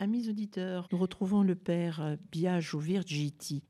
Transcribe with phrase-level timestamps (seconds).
[0.00, 3.64] Amis auditeurs, nous retrouvons le père euh, Biagio Virgiti.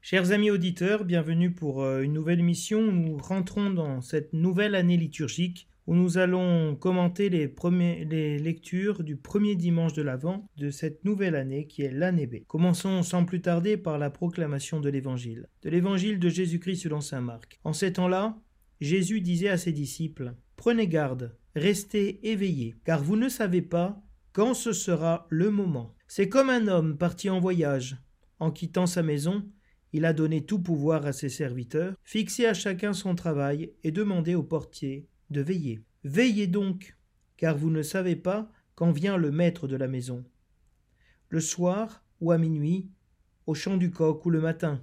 [0.00, 2.80] Chers amis auditeurs, bienvenue pour euh, une nouvelle émission.
[2.80, 7.54] Nous rentrons dans cette nouvelle année liturgique où nous allons commenter les,
[8.08, 12.36] les lectures du premier dimanche de l'Avent de cette nouvelle année qui est l'année B.
[12.48, 15.46] Commençons sans plus tarder par la proclamation de l'Évangile.
[15.60, 17.60] De l'Évangile de Jésus-Christ selon Saint Marc.
[17.64, 18.38] En ces temps-là,
[18.80, 24.54] Jésus disait à ses disciples Prenez garde, restez éveillés, car vous ne savez pas quand
[24.54, 25.94] ce sera le moment.
[26.06, 27.98] C'est comme un homme parti en voyage.
[28.38, 29.44] En quittant sa maison,
[29.92, 34.34] il a donné tout pouvoir à ses serviteurs, fixé à chacun son travail et demandé
[34.34, 35.82] au portier de veiller.
[36.04, 36.96] Veillez donc,
[37.36, 40.24] car vous ne savez pas quand vient le maître de la maison.
[41.28, 42.90] Le soir ou à minuit,
[43.46, 44.82] au chant du coq ou le matin.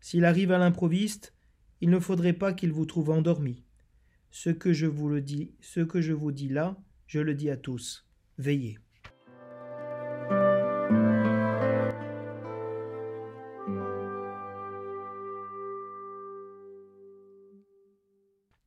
[0.00, 1.34] S'il arrive à l'improviste,
[1.80, 3.64] il ne faudrait pas qu'il vous trouve endormi.
[4.30, 7.50] Ce que je vous le dis, ce que je vous dis là, je le dis
[7.50, 8.06] à tous.
[8.36, 8.78] Veillez.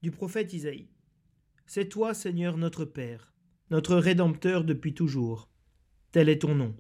[0.02, 0.90] Du prophète Isaïe.
[1.68, 3.32] C'est toi, Seigneur notre Père,
[3.70, 5.48] notre Rédempteur depuis toujours.
[6.12, 6.76] Tel est ton nom.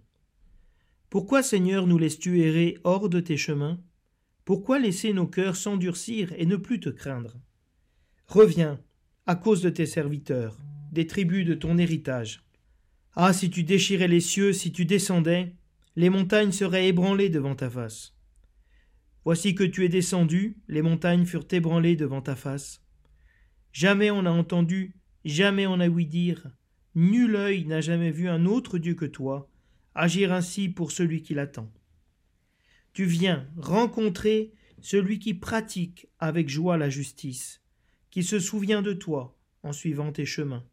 [1.10, 3.80] Pourquoi, Seigneur, nous laisses-tu errer hors de tes chemins?
[4.44, 7.40] Pourquoi laisser nos cœurs s'endurcir et ne plus te craindre?
[8.32, 8.80] Reviens,
[9.26, 10.58] à cause de tes serviteurs,
[10.94, 12.46] des tribus de ton héritage.
[13.14, 15.54] Ah, si tu déchirais les cieux, si tu descendais,
[15.98, 18.16] les montagnes seraient ébranlées devant ta face.
[19.26, 22.82] Voici que tu es descendu, les montagnes furent ébranlées devant ta face.
[23.74, 24.96] Jamais on n'a entendu,
[25.26, 26.52] jamais on n'a ouï dire,
[26.96, 29.50] nul œil n'a jamais vu un autre Dieu que toi,
[29.94, 31.70] agir ainsi pour celui qui l'attend.
[32.94, 37.61] Tu viens rencontrer celui qui pratique avec joie la justice,
[38.12, 40.66] qui se souvient de toi en suivant tes chemins.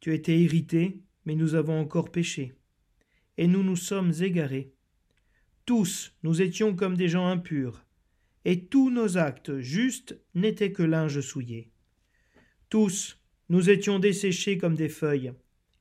[0.00, 2.54] Tu étais irrité, mais nous avons encore péché,
[3.36, 4.74] et nous nous sommes égarés.
[5.64, 7.84] Tous nous étions comme des gens impurs,
[8.44, 11.70] et tous nos actes justes n'étaient que linge souillé.
[12.68, 13.18] Tous
[13.48, 15.32] nous étions desséchés comme des feuilles,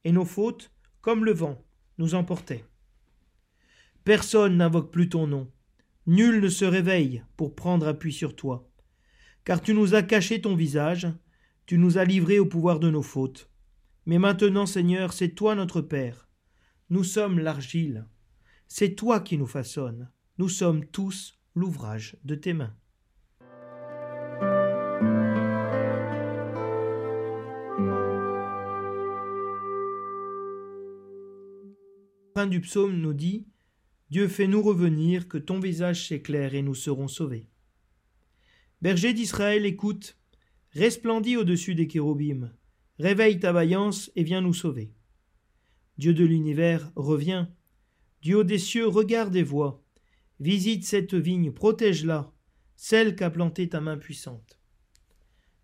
[0.03, 0.71] et nos fautes,
[1.01, 1.63] comme le vent,
[1.97, 2.65] nous emportaient.
[4.03, 5.51] Personne n'invoque plus ton nom,
[6.05, 8.69] nul ne se réveille pour prendre appui sur toi
[9.47, 11.07] car tu nous as caché ton visage,
[11.65, 13.49] tu nous as livrés au pouvoir de nos fautes.
[14.05, 16.27] Mais maintenant, Seigneur, c'est toi notre Père.
[16.89, 18.05] Nous sommes l'argile.
[18.67, 20.11] C'est toi qui nous façonnes.
[20.37, 22.75] Nous sommes tous l'ouvrage de tes mains.
[32.33, 33.47] fin du psaume nous dit
[34.09, 37.49] Dieu fais-nous revenir, que ton visage s'éclaire et nous serons sauvés.
[38.81, 40.17] Berger d'Israël, écoute,
[40.75, 42.53] resplendis au-dessus des kérobimes,
[42.99, 44.91] réveille ta vaillance et viens nous sauver.
[45.97, 47.51] Dieu de l'univers, reviens.
[48.21, 49.83] Dieu des cieux, regarde et vois.
[50.39, 52.31] Visite cette vigne, protège-la,
[52.75, 54.59] celle qu'a plantée ta main puissante.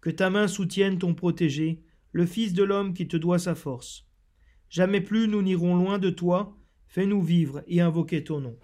[0.01, 4.07] Que ta main soutienne ton protégé, le Fils de l'homme qui te doit sa force.
[4.69, 6.57] Jamais plus nous n'irons loin de toi,
[6.87, 8.57] fais-nous vivre et invoquer ton nom.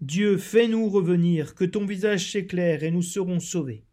[0.00, 3.84] Dieu, fais-nous revenir, que ton visage s'éclaire et nous serons sauvés.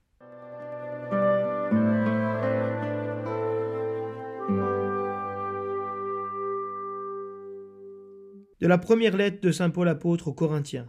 [8.60, 10.88] De la première lettre de Saint Paul apôtre aux Corinthiens.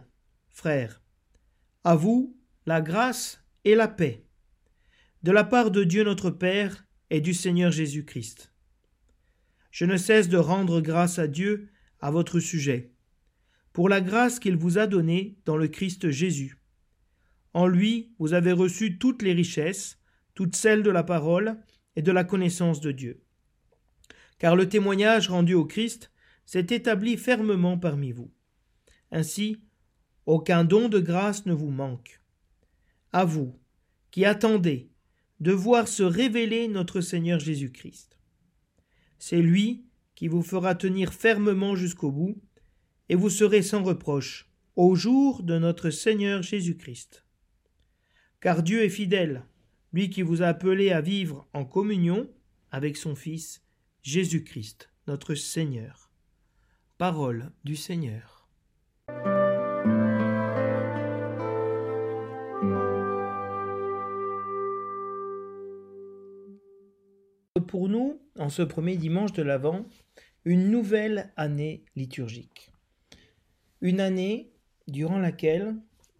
[0.49, 1.01] Frères,
[1.83, 4.23] à vous la grâce et la paix,
[5.23, 8.53] de la part de Dieu notre Père et du Seigneur Jésus-Christ.
[9.71, 11.69] Je ne cesse de rendre grâce à Dieu
[12.01, 12.91] à votre sujet
[13.77, 16.57] pour la grâce qu'il vous a donnée dans le Christ Jésus.
[17.53, 19.99] En lui, vous avez reçu toutes les richesses,
[20.33, 21.59] toutes celles de la parole
[21.95, 23.21] et de la connaissance de Dieu.
[24.39, 26.11] Car le témoignage rendu au Christ
[26.43, 28.31] s'est établi fermement parmi vous.
[29.11, 29.61] Ainsi,
[30.25, 32.19] aucun don de grâce ne vous manque.
[33.13, 33.59] À vous,
[34.09, 34.89] qui attendez
[35.39, 38.17] de voir se révéler notre Seigneur Jésus-Christ.
[39.19, 39.85] C'est lui
[40.15, 42.41] qui vous fera tenir fermement jusqu'au bout,
[43.09, 47.23] et vous serez sans reproche au jour de notre Seigneur Jésus-Christ.
[48.41, 49.43] Car Dieu est fidèle,
[49.93, 52.29] lui qui vous a appelé à vivre en communion
[52.71, 53.63] avec son Fils,
[54.03, 56.11] Jésus-Christ, notre Seigneur.
[56.97, 58.47] Parole du Seigneur.
[67.67, 69.85] Pour nous, en ce premier dimanche de l'Avent,
[70.45, 72.71] une nouvelle année liturgique
[73.81, 74.51] une année
[74.87, 75.75] durant laquelle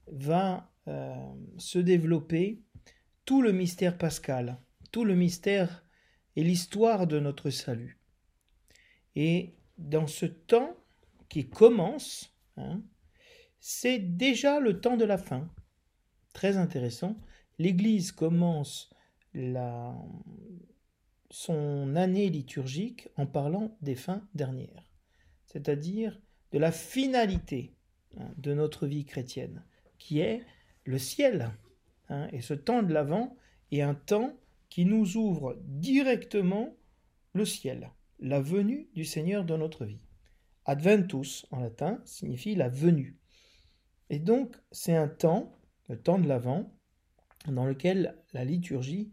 [0.07, 1.15] va euh,
[1.57, 2.62] se développer
[3.25, 4.59] tout le mystère pascal,
[4.92, 5.86] tout le mystère
[6.36, 8.00] est l'histoire de notre salut.
[9.15, 10.77] Et dans ce temps
[11.30, 12.81] qui commence, hein,
[13.60, 15.50] c'est déjà le temps de la fin.
[16.33, 17.18] Très intéressant.
[17.57, 18.92] L'Église commence
[19.33, 19.95] la,
[21.30, 24.92] son année liturgique en parlant des fins dernières,
[25.45, 26.19] c'est-à-dire
[26.51, 27.73] de la finalité
[28.17, 29.63] hein, de notre vie chrétienne,
[29.97, 30.44] qui est
[30.85, 31.51] le ciel.
[32.09, 32.29] Hein.
[32.31, 33.35] et ce temps de l'Avent
[33.71, 34.33] est un temps
[34.69, 36.75] qui nous ouvre directement
[37.33, 40.05] le ciel, la venue du Seigneur dans notre vie.
[40.65, 43.17] Adventus en latin signifie la venue.
[44.09, 45.53] Et donc c'est un temps,
[45.89, 46.71] le temps de l'Avent,
[47.47, 49.11] dans lequel la liturgie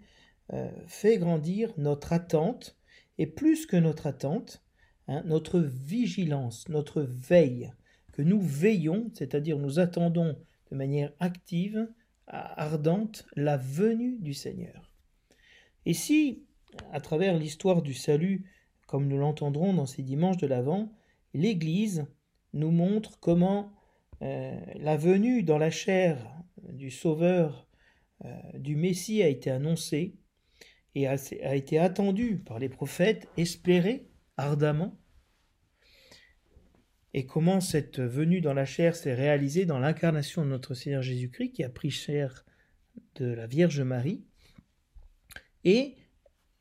[0.52, 2.76] euh, fait grandir notre attente,
[3.18, 4.63] et plus que notre attente,
[5.08, 7.72] hein, notre vigilance, notre veille,
[8.12, 10.36] que nous veillons, c'est-à-dire nous attendons
[10.70, 11.88] de manière active,
[12.26, 14.90] ardente, la venue du Seigneur.
[15.84, 16.44] Et si,
[16.92, 18.50] à travers l'histoire du salut,
[18.86, 20.92] comme nous l'entendrons dans ces dimanches de l'Avent,
[21.34, 22.06] l'Église
[22.52, 23.72] nous montre comment
[24.22, 26.18] euh, la venue dans la chair
[26.62, 27.66] du Sauveur,
[28.24, 30.16] euh, du Messie a été annoncée,
[30.94, 31.16] et a,
[31.54, 34.06] été attendu par les prophètes, espéré
[34.36, 34.98] ardemment.
[37.12, 41.52] Et comment cette venue dans la chair s'est réalisée dans l'incarnation de notre Seigneur Jésus-Christ
[41.52, 42.44] qui a pris chair
[43.16, 44.24] de la Vierge Marie.
[45.62, 45.94] Et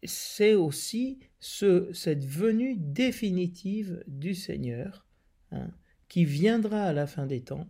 [0.04, 5.06] c'est aussi ce, cette venue définitive du Seigneur
[5.52, 5.72] hein,
[6.08, 7.70] qui viendra à la fin des temps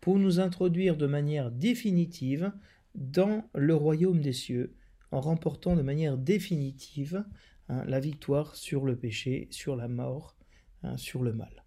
[0.00, 2.52] pour nous introduire de manière définitive
[2.94, 4.74] dans le royaume des cieux,
[5.10, 7.24] en remportant de manière définitive
[7.68, 10.36] hein, la victoire sur le péché, sur la mort,
[10.82, 11.64] hein, sur le mal.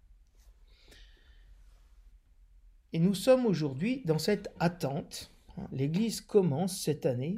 [2.92, 5.30] Et nous sommes aujourd'hui dans cette attente.
[5.56, 5.68] Hein.
[5.72, 7.36] L'Église commence cette année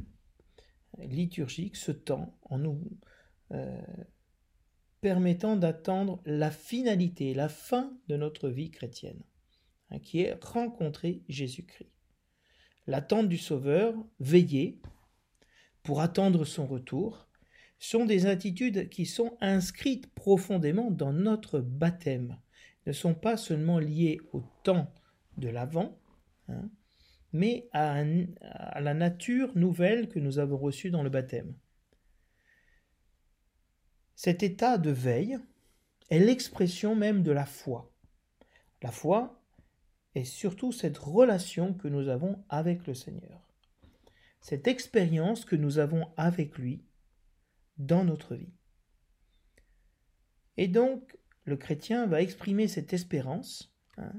[0.99, 2.83] liturgique, ce temps, en nous
[3.53, 3.81] euh,
[5.01, 9.23] permettant d'attendre la finalité, la fin de notre vie chrétienne,
[10.03, 11.91] qui est rencontrer Jésus-Christ.
[12.87, 14.81] L'attente du Sauveur, veiller,
[15.83, 17.29] pour attendre son retour,
[17.81, 22.39] sont des attitudes qui sont inscrites profondément dans notre baptême,
[22.87, 24.93] ne sont pas seulement liées au temps
[25.39, 25.99] de l'avant,
[26.49, 26.71] hein,
[27.33, 28.05] mais à,
[28.43, 31.55] à la nature nouvelle que nous avons reçue dans le baptême.
[34.15, 35.39] Cet état de veille
[36.11, 37.91] est l'expression même de la foi.
[38.83, 39.43] La foi
[40.15, 43.51] est surtout cette relation que nous avons avec le Seigneur
[44.41, 46.83] cette expérience que nous avons avec lui
[47.81, 48.53] dans notre vie.
[50.57, 54.13] Et donc, le chrétien va exprimer cette espérance hein,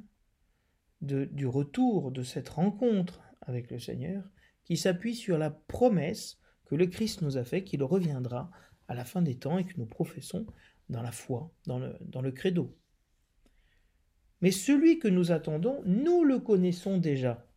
[1.02, 4.24] du retour de cette rencontre avec le Seigneur
[4.64, 8.52] qui s'appuie sur la promesse que le Christ nous a fait qu'il reviendra
[8.88, 10.46] à la fin des temps et que nous professons
[10.90, 12.76] dans la foi, dans le, dans le credo.
[14.42, 17.48] Mais celui que nous attendons, nous le connaissons déjà.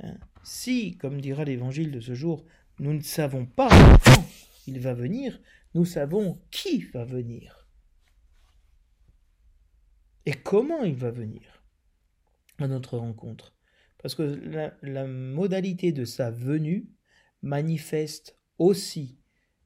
[0.00, 0.16] Hein.
[0.44, 2.44] Si, comme dira l'évangile de ce jour,
[2.78, 3.68] nous ne savons pas
[4.68, 5.40] quand il va venir,
[5.74, 7.66] nous savons qui va venir.
[10.26, 11.62] Et comment il va venir
[12.58, 13.54] à notre rencontre?
[13.98, 14.22] Parce que
[14.82, 16.90] la modalité de sa venue
[17.42, 19.18] manifeste aussi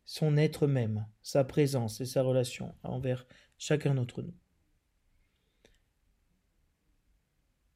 [0.05, 3.27] son être même, sa présence et sa relation envers
[3.59, 4.35] chacun d'entre nous.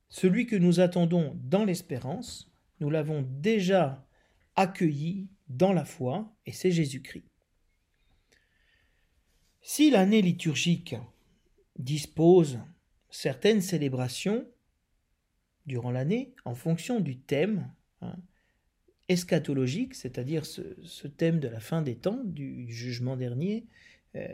[0.09, 4.06] Celui que nous attendons dans l'espérance, nous l'avons déjà
[4.54, 7.25] accueilli dans la foi, et c'est Jésus-Christ.
[9.61, 10.95] Si l'année liturgique
[11.79, 12.59] dispose
[13.11, 14.47] certaines célébrations
[15.67, 18.17] durant l'année en fonction du thème hein,
[19.09, 23.67] eschatologique, c'est-à-dire ce, thème de la fin des temps, du jugement dernier,
[24.15, 24.29] euh,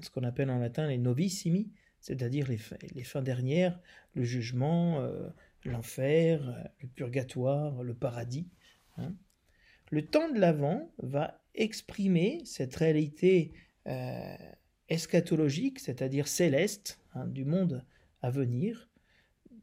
[0.00, 3.78] ce qu'on appelle en latin les novissimi, c'est-à-dire les, fins dernières,
[4.14, 5.28] le jugement, euh,
[5.64, 8.48] l'enfer, le purgatoire, le paradis.
[8.96, 9.14] Hein.
[9.90, 13.52] Le temps de l'Avent va exprimer cette réalité
[13.86, 14.36] euh,
[14.88, 17.84] eschatologique, c'est-à-dire céleste, hein, du monde
[18.22, 18.88] à venir.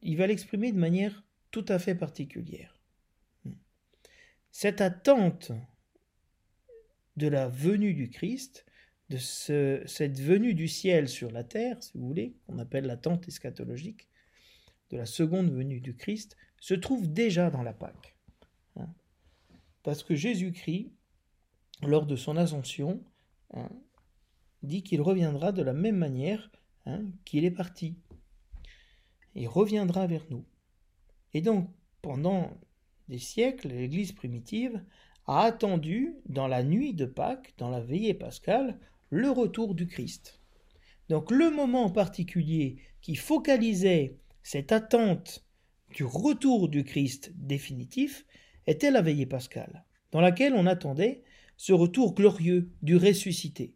[0.01, 2.80] Il va l'exprimer de manière tout à fait particulière.
[4.51, 5.51] Cette attente
[7.18, 8.65] de la venue du Christ,
[9.10, 14.08] de cette venue du ciel sur la terre, si vous voulez, qu'on appelle l'attente eschatologique,
[14.89, 18.15] de la seconde venue du Christ se trouve déjà dans la Pâque.
[18.77, 18.88] Hein.
[19.83, 20.91] Parce que Jésus-Christ,
[21.83, 23.03] lors de son ascension,
[23.53, 23.69] hein,
[24.63, 26.51] dit qu'il reviendra de la même manière
[26.85, 27.97] hein, qu'il est parti.
[29.35, 30.45] Il reviendra vers nous.
[31.33, 31.69] Et donc,
[32.01, 32.57] pendant
[33.09, 34.83] des siècles, l'Église primitive
[35.25, 40.41] a attendu dans la nuit de Pâques, dans la veillée pascale, le retour du Christ.
[41.09, 45.45] Donc le moment en particulier qui focalisait cette attente
[45.91, 48.25] du retour du Christ définitif
[48.67, 51.24] était la veillée pascale, dans laquelle on attendait
[51.58, 53.75] ce retour glorieux du ressuscité.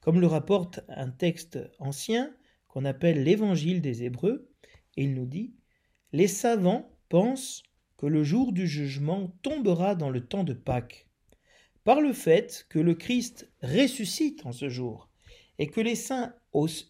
[0.00, 2.34] Comme le rapporte un texte ancien
[2.68, 4.48] qu'on appelle l'Évangile des Hébreux,
[4.96, 5.54] il nous dit
[6.12, 7.62] Les savants pensent
[7.96, 11.06] que le jour du jugement tombera dans le temps de Pâques,
[11.84, 15.10] par le fait que le Christ ressuscite en ce jour,
[15.58, 16.34] et que les saints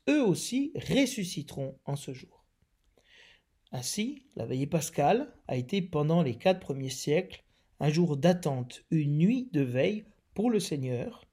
[0.09, 2.40] eux aussi ressusciteront en ce jour.
[3.73, 7.45] Ainsi, la veillée pascale a été pendant les quatre premiers siècles
[7.79, 11.25] un jour d'attente, une nuit de veille pour le Seigneur,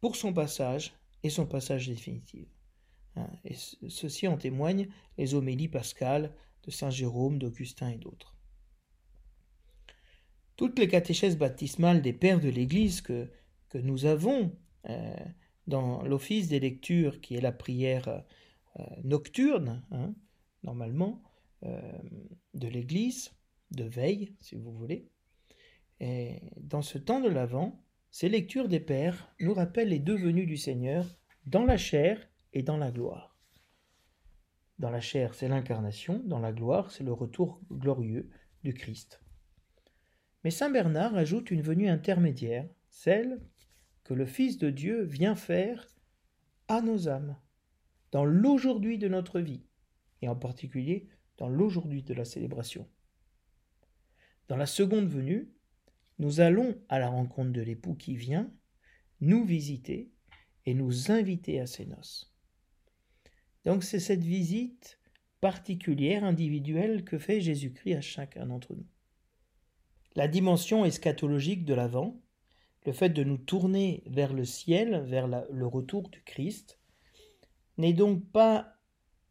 [0.00, 2.46] pour son passage et son passage définitif.
[3.16, 3.54] Hein, et
[3.88, 8.34] ceci en témoignent les homélies pascales de Saint Jérôme, d'Augustin et d'autres.
[10.56, 13.28] Toutes les catéchèses baptismales des pères de l'Église que,
[13.74, 14.56] nous avons
[14.88, 15.16] euh,
[15.66, 18.06] dans l'office des lectures, qui est la prière
[18.78, 20.14] euh, nocturne, hein,
[20.62, 21.20] normalement,
[21.64, 23.32] de l'Église,
[23.70, 25.08] de veille, si vous voulez,
[26.00, 27.80] et dans ce temps de l'Avent,
[28.10, 31.16] ces lectures des Pères nous rappellent les deux venues du Seigneur
[31.46, 33.36] dans la chair et dans la gloire.
[34.78, 38.28] Dans la chair, c'est l'incarnation, dans la gloire, c'est le retour glorieux
[38.64, 39.20] du Christ.
[40.42, 43.40] Mais Saint Bernard ajoute une venue intermédiaire, celle
[44.02, 45.88] que le Fils de Dieu vient faire
[46.68, 47.36] à nos âmes,
[48.10, 49.64] dans l'aujourd'hui de notre vie,
[50.22, 52.88] et en particulier dans l'aujourd'hui de la célébration.
[54.48, 55.48] Dans la seconde venue,
[56.18, 58.52] nous allons à la rencontre de l'époux qui vient,
[59.20, 60.10] nous visiter
[60.66, 62.32] et nous inviter à ses noces.
[63.64, 64.98] Donc c'est cette visite
[65.40, 68.86] particulière, individuelle que fait Jésus-Christ à chacun d'entre nous.
[70.14, 72.20] La dimension eschatologique de l'avant,
[72.86, 76.78] le fait de nous tourner vers le ciel, vers le retour du Christ,
[77.78, 78.73] n'est donc pas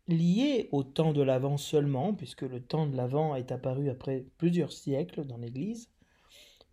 [0.07, 4.71] lié au temps de l'avant seulement, puisque le temps de l'avant est apparu après plusieurs
[4.71, 5.89] siècles dans l'Église,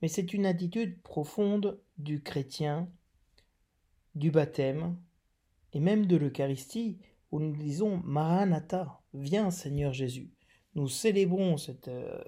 [0.03, 2.89] mais c'est une attitude profonde du chrétien,
[4.15, 4.97] du baptême
[5.73, 6.99] et même de l'Eucharistie,
[7.31, 10.31] où nous disons Maranatha, viens Seigneur Jésus.
[10.75, 12.23] Nous célébrons cette euh,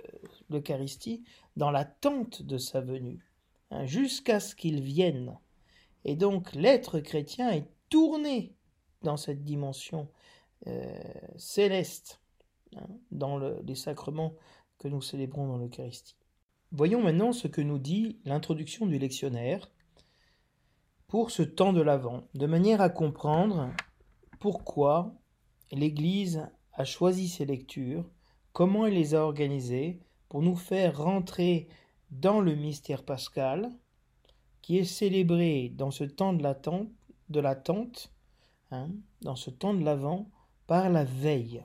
[0.50, 1.24] l'Eucharistie
[1.56, 3.24] dans l'attente de sa venue,
[3.70, 5.36] hein, jusqu'à ce qu'il vienne.
[6.04, 8.54] Et donc l'être chrétien est tourné
[9.02, 10.08] dans cette dimension
[11.36, 12.20] céleste,
[12.76, 14.34] hein, dans les sacrements
[14.78, 16.16] que nous célébrons dans l'Eucharistie.
[16.72, 19.70] Voyons maintenant ce que nous dit l'introduction du lectionnaire
[21.06, 23.70] pour ce temps de l'Avent, de manière à comprendre
[24.40, 25.14] pourquoi
[25.70, 28.10] l'Église a choisi ces lectures,
[28.52, 31.68] comment elle les a organisées pour nous faire rentrer
[32.10, 33.70] dans le mystère pascal
[34.62, 36.88] qui est célébré dans ce temps de l'attente,
[37.28, 38.12] de l'attente
[38.70, 38.88] hein,
[39.20, 40.30] dans ce temps de l'Avent,
[40.66, 41.62] par la veille.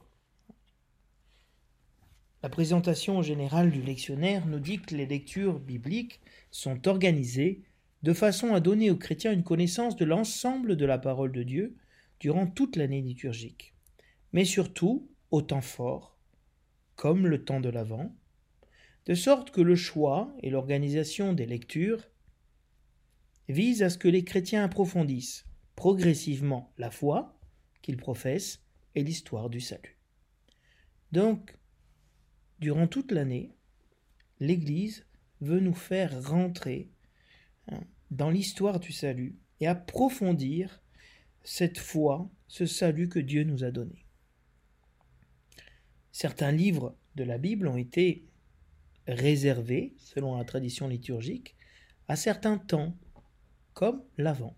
[2.43, 6.19] La présentation générale du lectionnaire nous dit que les lectures bibliques
[6.51, 7.63] sont organisées
[8.03, 11.75] de façon à donner aux chrétiens une connaissance de l'ensemble de la parole de Dieu
[12.19, 13.73] durant toute l'année liturgique,
[14.33, 16.17] mais surtout au temps fort,
[16.95, 18.15] comme le temps de l'Avent,
[19.05, 22.07] de sorte que le choix et l'organisation des lectures
[23.49, 27.39] visent à ce que les chrétiens approfondissent progressivement la foi
[27.81, 28.66] qu'ils professent
[29.03, 29.97] l'histoire du salut.
[31.11, 31.57] Donc,
[32.59, 33.51] durant toute l'année,
[34.39, 35.05] l'Église
[35.41, 36.89] veut nous faire rentrer
[37.69, 40.81] hein, dans l'histoire du salut et approfondir
[41.43, 44.05] cette foi, ce salut que Dieu nous a donné.
[46.11, 48.25] Certains livres de la Bible ont été
[49.07, 51.55] réservés, selon la tradition liturgique,
[52.07, 52.97] à certains temps,
[53.73, 54.55] comme l'Avent.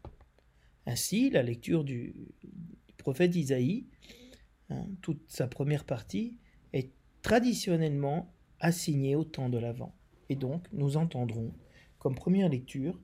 [0.86, 2.16] Ainsi, la lecture du,
[2.98, 3.86] prophète Isaïe,
[4.70, 6.38] hein, toute sa première partie,
[6.74, 9.96] est traditionnellement assigné au temps de l'Avent.
[10.30, 11.54] Et donc, nous entendrons
[11.98, 13.00] comme première lecture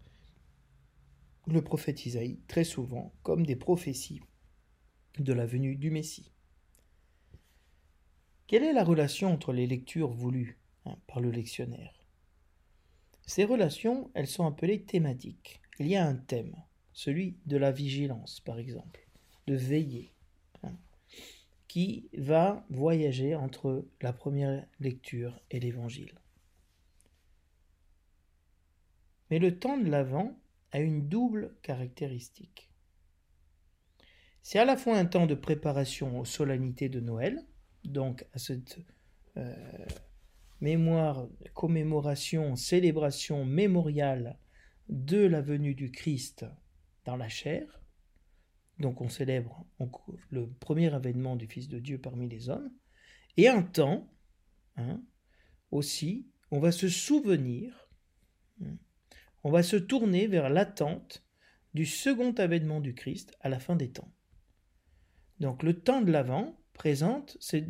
[1.48, 4.22] le prophète Isaïe très souvent comme des prophéties
[5.20, 6.32] de la venue du Messie.
[8.48, 11.94] Quelle est la relation entre les lectures voulues hein, par le lectionnaire?
[13.28, 15.62] Ces relations, elles sont appelées thématiques.
[15.80, 16.56] Il y a un thème,
[16.94, 19.08] celui de la vigilance par exemple,
[19.48, 20.15] de veiller,
[21.76, 26.14] qui va voyager entre la première lecture et l'évangile.
[29.30, 30.40] Mais le temps de l'Avent
[30.72, 32.72] a une double caractéristique.
[34.42, 37.46] C'est à la fois un temps de préparation aux solennités de Noël,
[37.84, 38.80] donc à cette
[39.36, 39.86] euh,
[40.62, 44.40] mémoire, commémoration, célébration mémoriale
[44.88, 46.46] de la venue du Christ
[47.04, 47.82] dans la chair.
[48.80, 49.66] Donc on célèbre
[50.30, 52.72] le premier avènement du Fils de Dieu parmi les hommes.
[53.38, 54.10] Et un temps,
[54.78, 55.02] hein,
[55.72, 57.90] aussi, on va se souvenir,
[59.44, 61.24] on va se tourner vers l'attente
[61.74, 64.12] du second avènement du Christ à la fin des temps.
[65.40, 67.66] Donc le temps de l'Avent présente ces,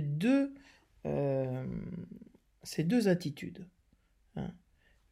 [0.00, 0.54] deux,
[1.06, 1.66] euh,
[2.62, 3.66] ces deux attitudes.
[4.36, 4.52] Hein.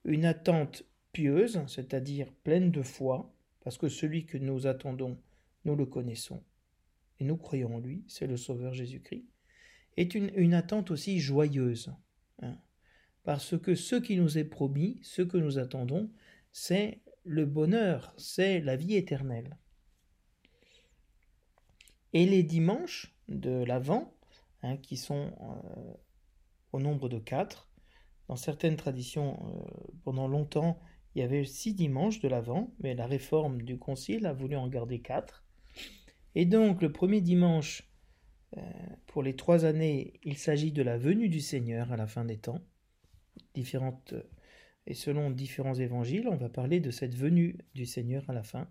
[0.05, 3.35] Une attente pieuse, c'est-à-dire pleine de foi,
[3.69, 5.19] parce que celui que nous attendons,
[5.67, 6.43] nous le connaissons,
[7.21, 9.27] et nous croyons en lui, c'est le Sauveur Jésus-Christ,
[9.99, 11.93] est une, attente aussi joyeuse,
[12.41, 12.57] hein.
[13.25, 16.11] parce que ce qui nous est promis, ce que nous attendons,
[16.51, 19.59] c'est le bonheur, c'est la vie éternelle.
[22.15, 24.15] Et les dimanches de l'Avent,
[24.63, 25.93] hein, qui sont euh,
[26.73, 27.69] au nombre de quatre,
[28.29, 30.81] dans certaines traditions, euh, pendant longtemps,
[31.15, 34.69] il y avait six dimanches de l'Avent, mais la réforme du Concile a voulu en
[34.69, 35.45] garder quatre.
[36.35, 37.91] Et donc, le premier dimanche,
[38.57, 38.61] euh,
[39.07, 42.39] pour les trois années, il s'agit de la venue du Seigneur à la fin des
[42.39, 42.61] temps.
[43.55, 44.15] Différentes,
[44.87, 48.69] et selon différents évangiles, on va parler de cette venue du Seigneur à la fin.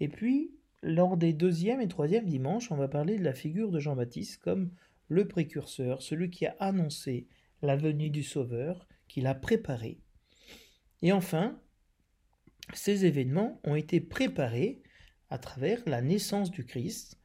[0.00, 3.80] Et puis, lors des deuxième et troisième dimanches, on va parler de la figure de
[3.80, 4.70] Jean-Baptiste comme
[5.08, 7.26] le précurseur, celui qui a annoncé
[7.62, 9.98] la venue du Sauveur, qui l'a préparé.
[11.02, 11.60] Et enfin,
[12.74, 14.82] ces événements ont été préparés
[15.28, 17.18] à travers la naissance du Christ,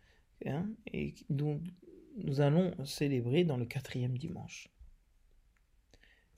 [0.46, 1.62] hein, et dont
[2.18, 4.70] nous allons célébrer dans le quatrième dimanche.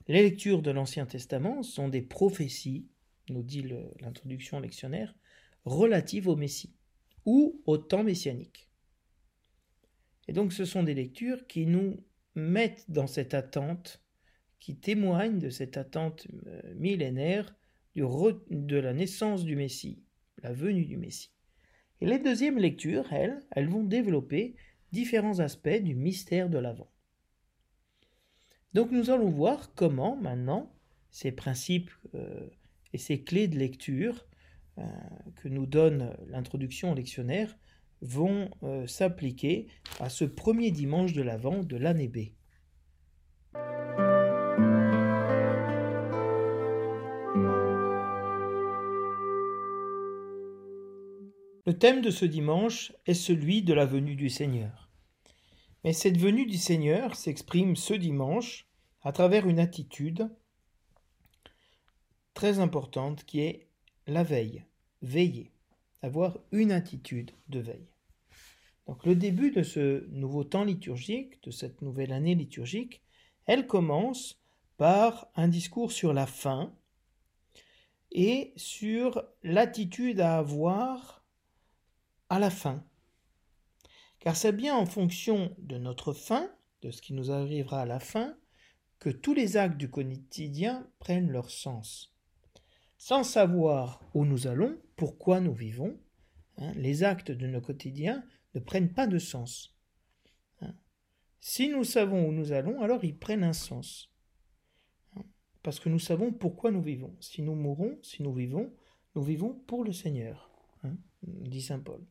[0.08, 2.88] Les lectures de l'Ancien Testament sont des prophéties,
[3.28, 3.62] nous dit
[4.00, 5.14] l'introduction lectionnaire,
[5.64, 6.74] relatives au Messie
[7.26, 8.70] ou au temps messianique.
[10.26, 12.02] Et donc ce sont des lectures qui nous
[12.34, 14.02] mettent dans cette attente,
[14.60, 17.54] qui témoignent de cette attente euh, millénaire
[17.96, 20.02] de la naissance du Messie,
[20.42, 21.32] la venue du Messie.
[22.00, 24.54] Et les deuxièmes lectures, elles, elles vont développer
[24.92, 26.90] différents aspects du mystère de l'Avent.
[28.72, 30.72] Donc nous allons voir comment maintenant
[31.10, 32.48] ces principes euh,
[32.92, 34.26] et ces clés de lecture
[34.78, 34.82] euh,
[35.36, 37.56] que nous donne l'introduction au lectionnaire
[38.00, 38.48] vont
[38.86, 39.66] s'appliquer
[39.98, 42.28] à ce premier dimanche de l'Avent de l'année B.
[51.68, 54.88] Le thème de ce dimanche est celui de la venue du Seigneur.
[55.84, 58.66] Mais cette venue du Seigneur s'exprime ce dimanche
[59.02, 60.30] à travers une attitude
[62.32, 63.68] très importante qui est
[64.06, 64.64] la veille,
[65.02, 65.52] veiller,
[66.00, 67.90] avoir une attitude de veille.
[68.86, 73.02] Donc le début de ce nouveau temps liturgique, de cette nouvelle année liturgique,
[73.44, 74.40] elle commence
[74.78, 76.74] par un discours sur la fin
[78.10, 81.17] et sur l'attitude à avoir
[82.30, 82.84] à la fin.
[84.20, 86.50] Car c'est bien en fonction de notre fin,
[86.82, 88.36] de ce qui nous arrivera à la fin,
[88.98, 92.14] que tous les actes du quotidien prennent leur sens.
[92.96, 95.98] Sans savoir où nous allons, pourquoi nous vivons,
[96.56, 99.76] hein, les actes de nos quotidiens ne prennent pas de sens.
[100.60, 100.74] Hein.
[101.40, 104.12] Si nous savons où nous allons, alors ils prennent un sens.
[105.16, 105.22] Hein.
[105.62, 107.16] Parce que nous savons pourquoi nous vivons.
[107.20, 108.74] Si nous mourons, si nous vivons,
[109.14, 110.50] nous vivons pour le Seigneur,
[111.22, 112.04] dit Saint Paul.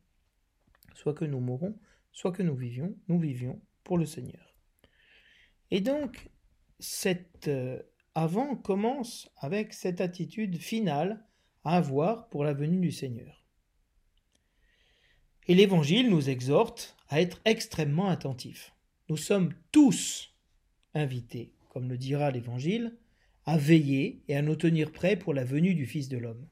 [0.98, 1.78] Soit que nous mourons,
[2.10, 4.52] soit que nous vivions, nous vivions pour le Seigneur.
[5.70, 6.28] Et donc,
[6.80, 7.80] cette euh,
[8.16, 11.24] avant commence avec cette attitude finale
[11.62, 13.44] à avoir pour la venue du Seigneur.
[15.46, 18.74] Et l'Évangile nous exhorte à être extrêmement attentifs.
[19.08, 20.34] Nous sommes tous
[20.94, 22.96] invités, comme le dira l'Évangile,
[23.46, 26.48] à veiller et à nous tenir prêts pour la venue du Fils de l'homme.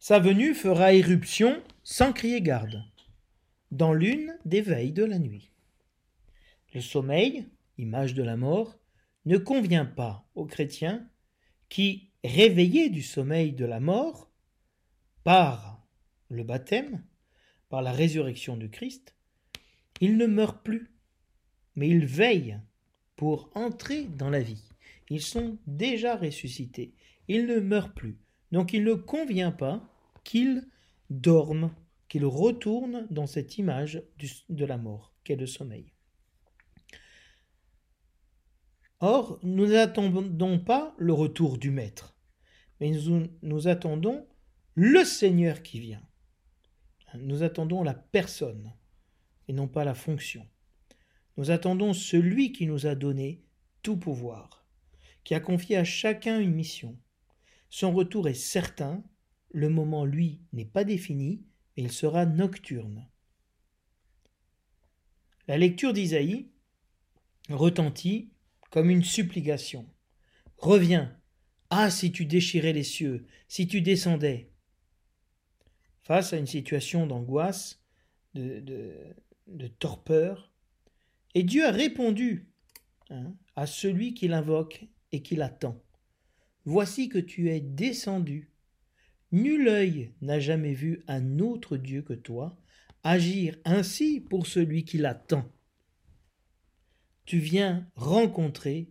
[0.00, 2.82] Sa venue fera éruption sans crier garde,
[3.70, 5.50] dans l'une des veilles de la nuit.
[6.74, 7.46] Le sommeil,
[7.78, 8.78] image de la mort,
[9.24, 11.08] ne convient pas aux chrétiens
[11.68, 14.30] qui, réveillés du sommeil de la mort,
[15.24, 15.86] par
[16.30, 17.04] le baptême,
[17.68, 19.14] par la résurrection du Christ,
[20.00, 20.90] ils ne meurent plus,
[21.76, 22.60] mais ils veillent
[23.16, 24.64] pour entrer dans la vie.
[25.10, 26.94] Ils sont déjà ressuscités,
[27.28, 28.18] ils ne meurent plus.
[28.52, 29.82] Donc il ne convient pas
[30.24, 30.66] qu'ils
[31.10, 31.70] dorment,
[32.08, 34.02] qu'ils retournent dans cette image
[34.48, 35.92] de la mort qu'est le sommeil.
[39.00, 42.18] Or, nous n'attendons pas le retour du Maître,
[42.80, 42.90] mais
[43.42, 44.26] nous, attendons
[44.74, 46.02] le Seigneur qui vient.
[47.14, 48.72] Nous attendons la personne
[49.46, 50.46] et non pas la fonction.
[51.36, 53.44] Nous attendons celui qui nous a donné
[53.82, 54.66] tout pouvoir,
[55.22, 56.98] qui a confié à chacun une mission.
[57.70, 59.04] Son retour est certain,
[59.50, 61.44] le moment, lui, n'est pas défini,
[61.78, 63.06] il sera nocturne.
[65.46, 66.50] La lecture d'Isaïe
[67.48, 68.32] retentit
[68.70, 69.88] comme une supplication.
[70.56, 71.16] Reviens.
[71.70, 74.50] Ah, si tu déchirais les cieux, si tu descendais.
[76.00, 77.80] Face à une situation d'angoisse,
[78.34, 78.58] de,
[79.46, 80.52] de, torpeur,
[81.34, 82.48] et Dieu a répondu
[83.10, 85.80] hein, à celui qui l'invoque et qui l'attend.
[86.64, 88.50] Voici que tu es descendu.
[89.30, 92.58] Nul œil n'a jamais vu un autre Dieu que toi
[93.02, 95.50] agir ainsi pour celui qui l'attend.
[97.24, 98.90] Tu viens rencontrer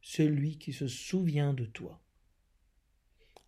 [0.00, 2.00] celui qui se souvient de toi.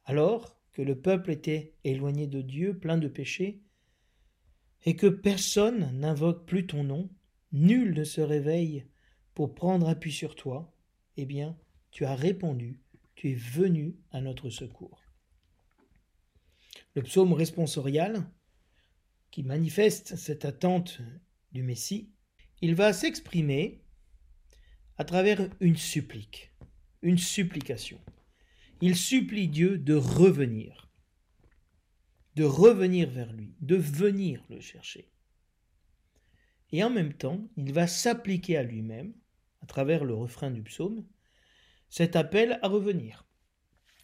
[0.05, 3.63] Alors que le peuple était éloigné de Dieu, plein de péchés,
[4.85, 7.09] et que personne n'invoque plus ton nom,
[7.53, 8.87] nul ne se réveille
[9.35, 10.75] pour prendre appui sur toi,
[11.17, 11.57] eh bien,
[11.91, 12.81] tu as répondu,
[13.15, 15.04] tu es venu à notre secours.
[16.95, 18.25] Le psaume responsorial,
[19.31, 21.01] qui manifeste cette attente
[21.51, 22.13] du Messie,
[22.61, 23.83] il va s'exprimer
[24.97, 26.53] à travers une supplique,
[27.03, 28.01] une supplication.
[28.81, 30.89] Il supplie Dieu de revenir,
[32.37, 35.11] de revenir vers lui, de venir le chercher.
[36.71, 39.15] Et en même temps, il va s'appliquer à lui-même,
[39.63, 41.05] à travers le refrain du psaume,
[41.89, 43.27] cet appel à revenir.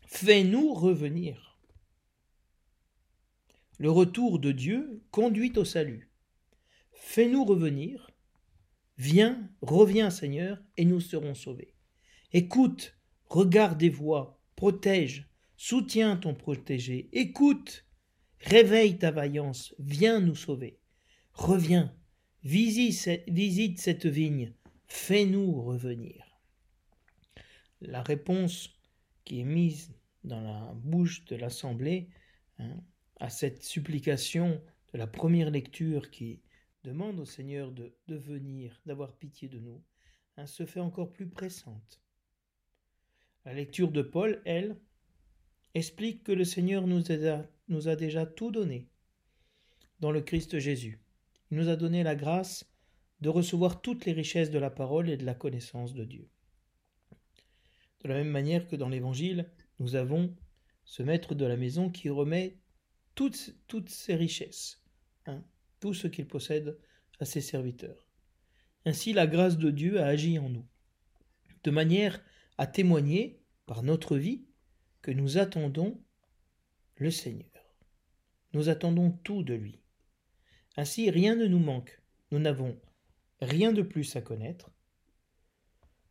[0.06, 1.49] Fais-nous revenir.
[3.80, 6.10] Le retour de Dieu conduit au salut.
[6.92, 8.10] Fais-nous revenir.
[8.98, 11.72] Viens, reviens Seigneur, et nous serons sauvés.
[12.34, 17.86] Écoute, regarde des voix, protège, soutiens ton protégé, écoute,
[18.40, 20.78] réveille ta vaillance, viens nous sauver.
[21.32, 21.96] Reviens,
[22.42, 24.52] visite, cette vigne,
[24.88, 26.38] fais-nous revenir.
[27.80, 28.78] La réponse
[29.24, 32.10] qui est mise dans la bouche de l'Assemblée
[32.58, 32.76] hein,
[33.20, 34.60] à cette supplication
[34.92, 36.40] de la première lecture qui
[36.84, 39.82] demande au Seigneur de, venir, d'avoir pitié de nous,
[40.36, 42.00] hein, se fait encore plus pressante.
[43.44, 44.76] La lecture de Paul, elle,
[45.74, 48.88] explique que le Seigneur nous a, nous a déjà tout donné
[50.00, 50.98] dans le Christ Jésus.
[51.50, 52.70] Il nous a donné la grâce
[53.20, 56.28] de recevoir toutes les richesses de la parole et de la connaissance de Dieu.
[58.02, 60.34] De la même manière que dans l'Évangile, nous avons
[60.84, 62.56] ce maître de la maison qui remet
[63.66, 64.80] toutes, ses richesses,
[65.26, 65.44] hein,
[65.78, 66.78] tout ce qu'il possède
[67.18, 68.08] à ses serviteurs.
[68.86, 70.66] Ainsi la grâce de Dieu a agi en nous,
[71.64, 72.22] de manière
[72.56, 74.46] à témoigner par notre vie
[75.02, 76.02] que nous attendons
[76.96, 77.76] le Seigneur.
[78.54, 79.82] Nous attendons tout de lui.
[80.78, 82.80] Ainsi rien ne nous manque, nous n'avons
[83.42, 84.70] rien de plus à connaître,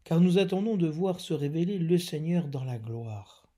[0.04, 3.52] car nous attendons de voir se révéler le Seigneur dans la gloire.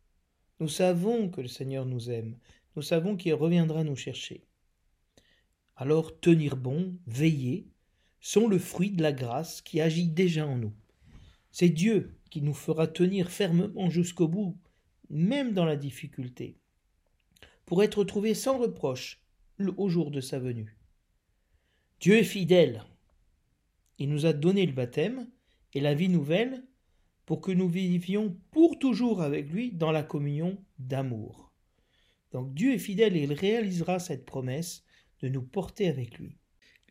[0.61, 2.37] Nous savons que le Seigneur nous aime,
[2.75, 4.43] nous savons qu'il reviendra nous chercher.
[5.75, 7.67] Alors tenir bon, veiller,
[8.19, 10.73] sont le fruit de la grâce qui agit déjà en nous.
[11.51, 14.57] C'est Dieu qui nous fera tenir fermement jusqu'au bout,
[15.09, 16.57] même dans la difficulté,
[17.65, 19.21] pour être trouvé sans reproche
[19.77, 20.77] au jour de sa venue.
[21.99, 22.85] Dieu est fidèle.
[23.97, 25.27] Il nous a donné le baptême
[25.73, 26.63] et la vie nouvelle
[27.25, 31.50] pour que nous vivions pour toujours avec lui dans la communion d'amour.
[32.31, 34.83] Donc Dieu est fidèle et il réalisera cette promesse
[35.21, 36.37] de nous porter avec lui.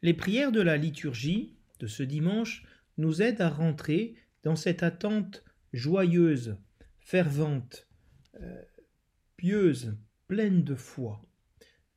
[0.03, 2.65] Les prières de la liturgie de ce dimanche
[2.99, 6.57] nous aident à rentrer dans cette attente joyeuse,
[7.01, 7.89] fervente,
[8.41, 8.63] euh,
[9.37, 11.23] pieuse, pleine de foi.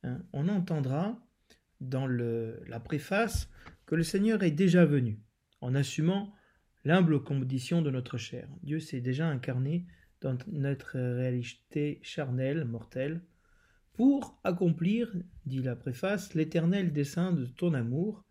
[0.02, 1.20] Hein, on entendra
[1.80, 3.50] dans la préface
[3.86, 5.20] que le Seigneur est déjà venu,
[5.60, 6.32] en assumant
[6.84, 8.48] l'humble condition de notre chair.
[8.62, 9.86] Dieu s'est déjà incarné
[10.20, 13.20] dans notre réalité charnelle, mortelle,
[13.94, 15.14] pour accomplir,
[15.46, 18.24] dit la préface, l'éternel dessein de ton amour,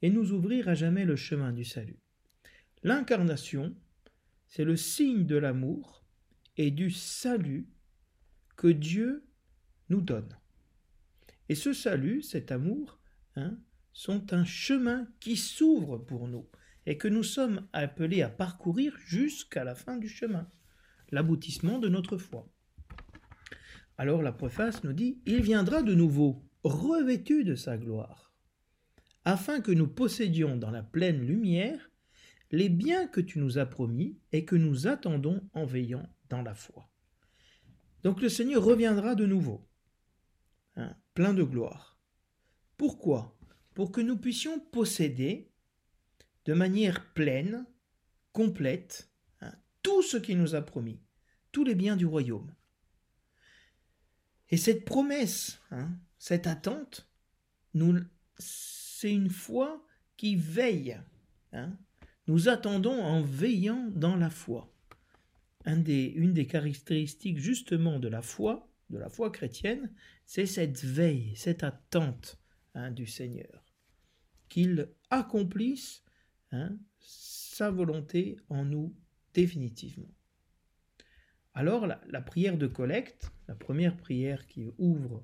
[0.00, 2.00] et nous ouvrir à jamais le chemin du salut.
[2.82, 3.76] L'incarnation,
[4.48, 6.04] c'est le signe de l'amour
[6.56, 7.68] et du salut
[8.56, 9.24] que Dieu
[9.88, 10.36] nous donne.
[11.48, 12.98] Et ce salut, cet amour,
[13.36, 13.58] hein,
[13.92, 16.48] sont un chemin qui s'ouvre pour nous
[16.86, 20.50] et que nous sommes appelés à parcourir jusqu'à la fin du chemin,
[21.10, 22.48] l'aboutissement de notre foi.
[23.98, 28.32] Alors la préface nous dit Il viendra de nouveau, revêtu de sa gloire,
[29.24, 31.90] afin que nous possédions dans la pleine lumière
[32.50, 36.54] les biens que tu nous as promis et que nous attendons en veillant dans la
[36.54, 36.88] foi.
[38.02, 39.66] Donc le Seigneur reviendra de nouveau,
[40.76, 41.98] hein, plein de gloire.
[42.76, 43.38] Pourquoi?
[43.74, 45.50] Pour que nous puissions posséder
[46.44, 47.64] de manière pleine,
[48.32, 49.12] complète,
[49.82, 51.00] tout ce qu'il nous a promis,
[51.50, 52.54] tous les biens du royaume.
[54.52, 57.08] Et cette promesse, hein, cette attente,
[57.72, 57.98] nous,
[58.38, 59.84] c'est une foi
[60.18, 61.00] qui veille.
[61.52, 61.76] Hein.
[62.26, 64.70] Nous attendons en veillant dans la foi.
[65.66, 69.90] des, une des caractéristiques justement de la foi, de la foi chrétienne,
[70.26, 72.38] c'est cette veille, cette attente
[72.74, 73.64] hein, du Seigneur.
[74.50, 76.04] Qu'il accomplisse
[77.00, 78.94] sa volonté en nous
[79.32, 80.12] définitivement.
[81.54, 85.22] Alors la, prière de collecte, la première prière qui ouvre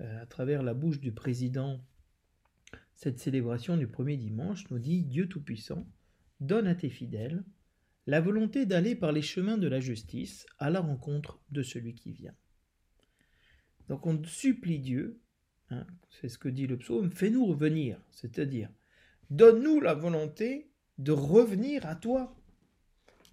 [0.00, 1.84] euh, à travers la bouche du président
[2.94, 5.86] cette célébration du premier dimanche, nous dit Dieu Tout-Puissant,
[6.40, 7.44] donne à tes fidèles
[8.06, 12.10] la volonté d'aller par les chemins de la justice à la rencontre de celui qui
[12.12, 12.34] vient.
[13.90, 15.20] Donc on supplie Dieu,
[15.68, 18.70] hein, c'est ce que dit le psaume, fais-nous revenir, c'est-à-dire
[19.28, 22.34] donne-nous la volonté de revenir à toi,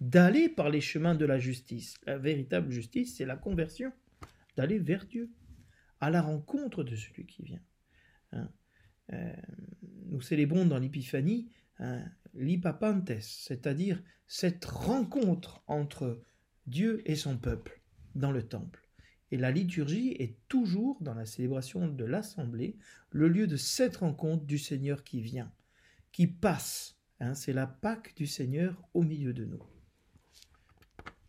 [0.02, 1.96] d'aller par les chemins de la justice.
[2.04, 3.94] La véritable justice, c'est la conversion,
[4.56, 5.30] d'aller vers Dieu,
[6.00, 7.62] à la rencontre de celui qui vient.
[8.32, 8.50] Hein.
[9.12, 9.32] Euh,
[10.06, 16.22] nous célébrons dans l'Épiphanie hein, l'Ipapantes, c'est-à-dire cette rencontre entre
[16.66, 17.80] Dieu et son peuple
[18.14, 18.88] dans le temple.
[19.30, 22.76] Et la liturgie est toujours, dans la célébration de l'Assemblée,
[23.10, 25.52] le lieu de cette rencontre du Seigneur qui vient,
[26.12, 26.98] qui passe.
[27.20, 29.62] Hein, c'est la Pâque du Seigneur au milieu de nous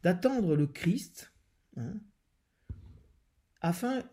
[0.03, 1.33] d'attendre le Christ,
[1.75, 1.99] hein,
[3.61, 4.03] afin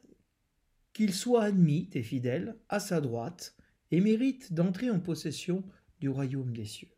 [0.93, 3.57] qu'il soit admis, tes fidèles, à sa droite,
[3.91, 5.65] et mérite d'entrer en possession
[6.01, 6.91] du royaume des cieux.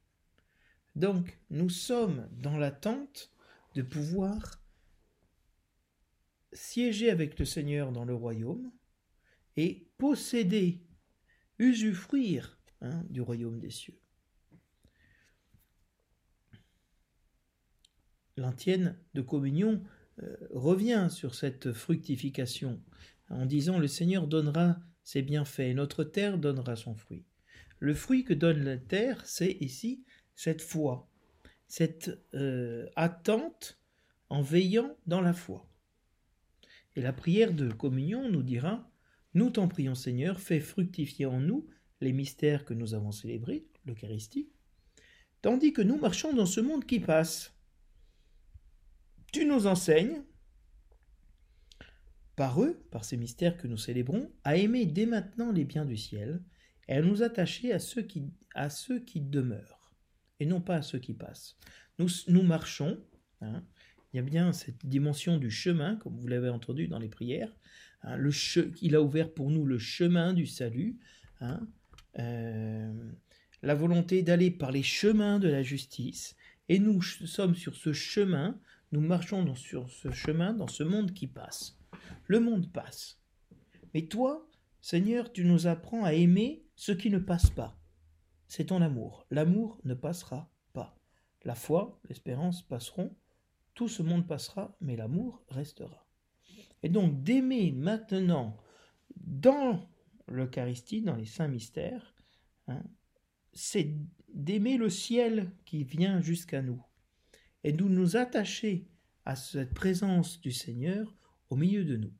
[0.94, 3.32] Donc, nous sommes dans l'attente
[3.74, 4.62] de pouvoir
[6.52, 8.70] siéger avec le Seigneur dans le royaume
[9.56, 10.86] et posséder,
[11.58, 13.98] usufruire hein, du royaume des cieux.
[18.36, 19.82] l'antienne de communion
[20.50, 22.80] revient sur cette fructification
[23.28, 27.24] en disant le Seigneur donnera ses bienfaits et notre terre donnera son fruit.
[27.78, 31.08] Le fruit que donne la terre, c'est ici cette foi,
[31.68, 33.78] cette euh, attente
[34.28, 35.68] en veillant dans la foi.
[36.94, 38.90] Et la prière de communion nous dira
[39.34, 41.66] Nous t'en prions Seigneur, fais fructifier en nous
[42.00, 44.50] les mystères que nous avons célébrés, l'Eucharistie,
[45.42, 47.55] tandis que nous marchons dans ce monde qui passe
[49.36, 50.22] tu nous enseignes,
[52.36, 55.98] par eux, par ces mystères que nous célébrons, à aimer dès maintenant les biens du
[55.98, 56.42] ciel
[56.88, 59.94] et à nous attacher à ceux qui, à ceux qui demeurent
[60.40, 61.58] et non pas à ceux qui passent.
[61.98, 62.98] Nous, nous marchons,
[63.42, 63.62] hein,
[64.10, 67.54] il y a bien cette dimension du chemin, comme vous l'avez entendu dans les prières,
[68.04, 68.30] hein, le
[68.80, 70.98] il a ouvert pour nous le chemin du salut,
[71.40, 71.60] hein,
[72.18, 73.12] euh,
[73.60, 76.36] la volonté d'aller par les chemins de la justice,
[76.70, 78.58] et nous sommes sur ce chemin
[78.92, 81.78] nous marchons sur ce chemin, dans ce monde qui passe.
[82.26, 83.20] Le monde passe.
[83.94, 84.48] Mais toi,
[84.80, 87.78] Seigneur, tu nous apprends à aimer ce qui ne passe pas.
[88.48, 89.26] C'est ton amour.
[89.30, 90.96] L'amour ne passera pas.
[91.42, 93.16] La foi, l'espérance passeront.
[93.74, 96.06] Tout ce monde passera, mais l'amour restera.
[96.82, 98.56] Et donc d'aimer maintenant
[99.16, 99.88] dans
[100.28, 102.14] l'Eucharistie, dans les saints mystères,
[102.68, 102.82] hein,
[103.52, 103.96] c'est
[104.32, 106.82] d'aimer le ciel qui vient jusqu'à nous
[107.66, 108.86] et nous nous attacher
[109.24, 111.12] à cette présence du Seigneur
[111.50, 112.12] au milieu de nous.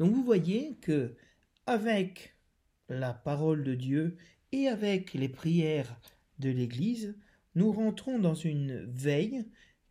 [0.00, 1.14] Donc vous voyez que
[1.64, 2.34] avec
[2.88, 4.16] la parole de Dieu
[4.50, 6.00] et avec les prières
[6.40, 7.16] de l'Église,
[7.54, 9.44] nous rentrons dans une veille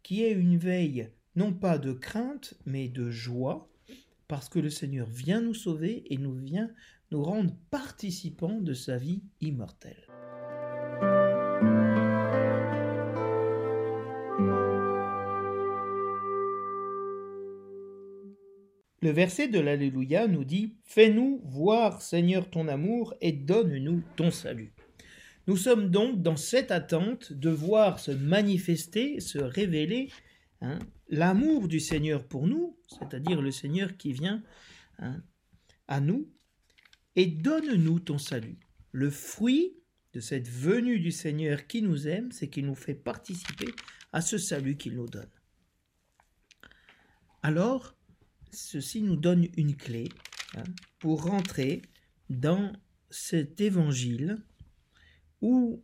[0.03, 3.71] qui est une veille non pas de crainte mais de joie
[4.27, 6.69] parce que le Seigneur vient nous sauver et nous vient
[7.11, 10.08] nous rendre participants de sa vie immortelle.
[19.01, 24.73] Le verset de l'Alléluia nous dit Fais-nous voir, Seigneur, ton amour et donne-nous ton salut.
[25.47, 30.11] Nous sommes donc dans cette attente de voir se manifester, se révéler
[30.61, 34.43] hein, l'amour du Seigneur pour nous, c'est-à-dire le Seigneur qui vient
[34.99, 35.23] hein,
[35.87, 36.29] à nous,
[37.15, 38.59] et donne-nous ton salut.
[38.91, 39.77] Le fruit
[40.13, 43.73] de cette venue du Seigneur qui nous aime, c'est qu'il nous fait participer
[44.11, 45.29] à ce salut qu'il nous donne.
[47.41, 47.95] Alors,
[48.51, 50.09] ceci nous donne une clé
[50.55, 50.63] hein,
[50.99, 51.81] pour rentrer
[52.29, 52.73] dans
[53.09, 54.37] cet évangile
[55.41, 55.83] ou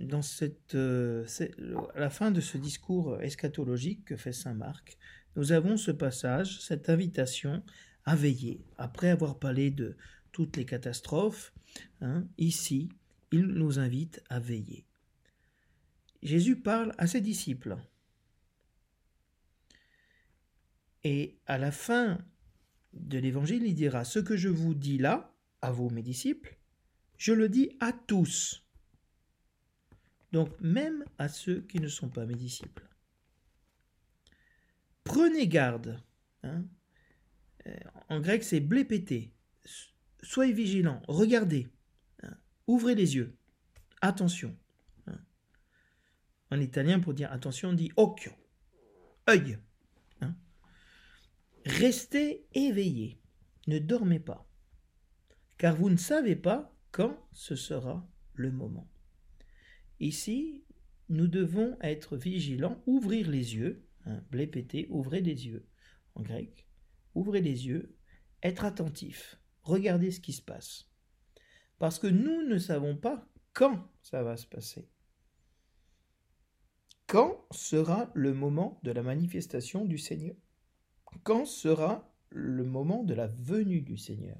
[0.00, 1.26] dans cette, euh,
[1.94, 4.98] à la fin de ce discours eschatologique que fait Saint Marc,
[5.36, 7.62] nous avons ce passage, cette invitation
[8.04, 8.64] à veiller.
[8.78, 9.96] Après avoir parlé de
[10.32, 11.52] toutes les catastrophes,
[12.00, 12.88] hein, ici,
[13.32, 14.86] il nous invite à veiller.
[16.22, 17.76] Jésus parle à ses disciples
[21.06, 22.18] Et à la fin
[22.92, 26.58] de l'évangile, il dira Ce que je vous dis là, à vous, mes disciples,
[27.16, 28.66] je le dis à tous.
[30.32, 32.88] Donc, même à ceux qui ne sont pas mes disciples.
[35.04, 36.02] Prenez garde.
[36.42, 36.64] Hein.
[37.68, 37.76] Euh,
[38.08, 39.32] en grec, c'est blépété.
[40.24, 41.02] Soyez vigilants.
[41.06, 41.68] Regardez.
[42.24, 42.36] Hein.
[42.66, 43.38] Ouvrez les yeux.
[44.00, 44.58] Attention.
[45.06, 45.20] Hein.
[46.50, 48.32] En italien, pour dire attention, on dit occhio.
[49.30, 49.60] Œil.
[51.66, 53.20] Restez éveillés.
[53.66, 54.48] Ne dormez pas.
[55.58, 58.88] Car vous ne savez pas quand ce sera le moment.
[59.98, 60.62] Ici,
[61.08, 64.22] nous devons être vigilants, ouvrir les yeux, hein,
[64.90, 65.66] ouvrez les yeux
[66.14, 66.68] en grec,
[67.16, 67.96] ouvrez les yeux,
[68.44, 70.88] être attentif, regardez ce qui se passe.
[71.80, 74.88] Parce que nous ne savons pas quand ça va se passer.
[77.08, 80.36] Quand sera le moment de la manifestation du Seigneur?
[81.22, 84.38] Quand sera le moment de la venue du Seigneur?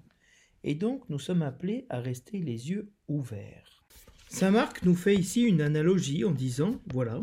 [0.65, 3.85] Et donc nous sommes appelés à rester les yeux ouverts.
[4.29, 7.23] Saint Marc nous fait ici une analogie en disant, voilà,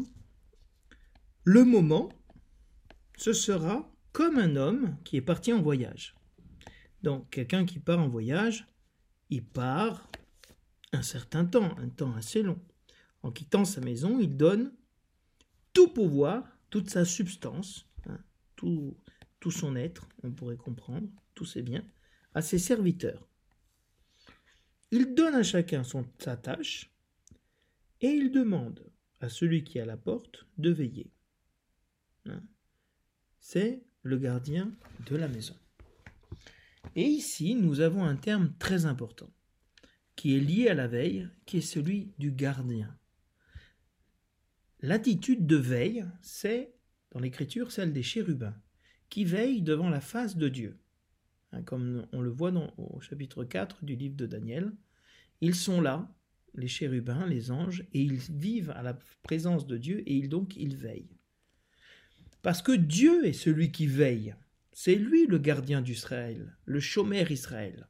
[1.43, 2.09] le moment,
[3.17, 6.15] ce sera comme un homme qui est parti en voyage.
[7.01, 8.67] Donc quelqu'un qui part en voyage,
[9.29, 10.09] il part
[10.93, 12.59] un certain temps, un temps assez long.
[13.23, 14.71] En quittant sa maison, il donne
[15.73, 18.19] tout pouvoir, toute sa substance, hein,
[18.55, 18.95] tout,
[19.43, 21.85] tout son être, on pourrait comprendre, tous ses biens,
[22.33, 23.27] à ses serviteurs.
[24.89, 26.95] Il donne à chacun son, sa tâche
[27.99, 31.11] et il demande à celui qui est à la porte de veiller.
[32.25, 32.41] Hein?
[33.41, 34.71] C'est le gardien
[35.07, 35.57] de la maison.
[36.95, 39.29] Et ici, nous avons un terme très important
[40.15, 42.97] qui est lié à la veille, qui est celui du gardien.
[44.79, 46.73] L'attitude de veille, c'est,
[47.11, 48.55] dans l'Écriture, celle des chérubins,
[49.13, 50.79] qui veillent devant la face de Dieu.
[51.51, 54.73] Hein, comme on le voit dans, au chapitre 4 du livre de Daniel.
[55.39, 56.11] Ils sont là,
[56.55, 60.75] les chérubins, les anges, et ils vivent à la présence de Dieu, et donc ils
[60.75, 61.15] veillent.
[62.41, 64.33] Parce que Dieu est celui qui veille.
[64.71, 67.87] C'est lui le gardien d'Israël, le chômeur Israël.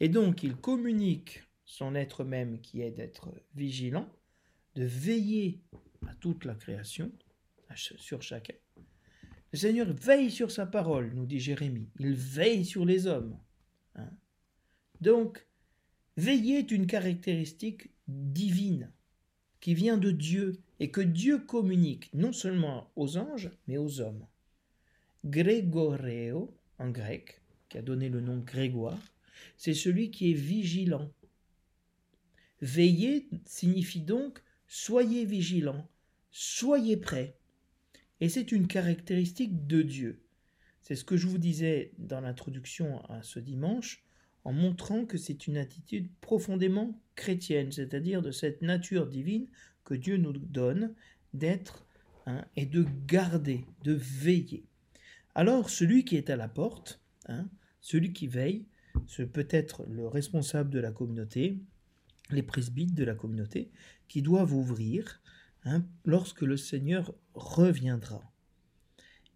[0.00, 4.10] Et donc il communique son être même qui est d'être vigilant,
[4.74, 5.60] de veiller
[6.08, 7.12] à toute la création,
[7.74, 8.54] sur chacun.
[9.52, 11.88] Le Seigneur veille sur sa parole, nous dit Jérémie.
[11.98, 13.36] Il veille sur les hommes.
[13.96, 14.10] Hein.
[15.00, 15.44] Donc,
[16.16, 18.90] veiller est une caractéristique divine
[19.60, 24.26] qui vient de Dieu et que Dieu communique non seulement aux anges, mais aux hommes.
[25.24, 29.00] Grégoreo, en grec, qui a donné le nom Grégoire,
[29.56, 31.10] c'est celui qui est vigilant.
[32.62, 35.88] Veiller signifie donc soyez vigilant,
[36.30, 37.36] soyez prêt.
[38.20, 40.20] Et c'est une caractéristique de Dieu.
[40.82, 44.04] C'est ce que je vous disais dans l'introduction à ce dimanche,
[44.44, 49.46] en montrant que c'est une attitude profondément chrétienne, c'est-à-dire de cette nature divine
[49.84, 50.94] que Dieu nous donne
[51.34, 51.86] d'être
[52.26, 54.64] hein, et de garder, de veiller.
[55.34, 57.48] Alors celui qui est à la porte, hein,
[57.80, 58.64] celui qui veille,
[59.06, 61.58] ce peut être le responsable de la communauté,
[62.30, 63.70] les presbytes de la communauté,
[64.08, 65.19] qui doivent ouvrir
[65.64, 68.22] hein, lorsque le Seigneur reviendra.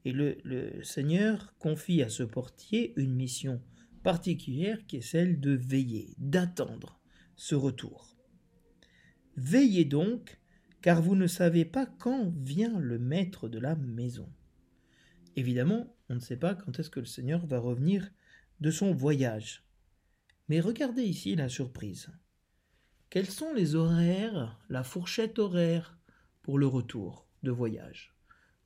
[0.05, 3.63] Et le, le, Seigneur confie à ce portier une mission
[4.03, 7.01] particulière qui est celle de veiller, d'attendre
[7.37, 8.17] ce retour.
[9.37, 10.39] Veillez donc,
[10.83, 14.29] car vous ne savez pas quand vient le maître de la maison.
[15.37, 18.11] Évidemment, on ne sait pas quand est-ce que le Seigneur va revenir
[18.61, 19.65] de son voyage.
[20.49, 22.11] Mais regardez ici la surprise.
[23.11, 25.99] Quels sont les horaires, la fourchette horaire
[26.45, 28.15] pour le retour de voyage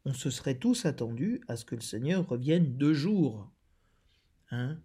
[0.05, 3.51] On se serait tous attendus à ce que le Seigneur revienne deux jours.
[4.51, 4.79] Hein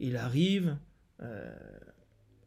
[0.00, 0.78] il arrive
[1.20, 1.78] euh,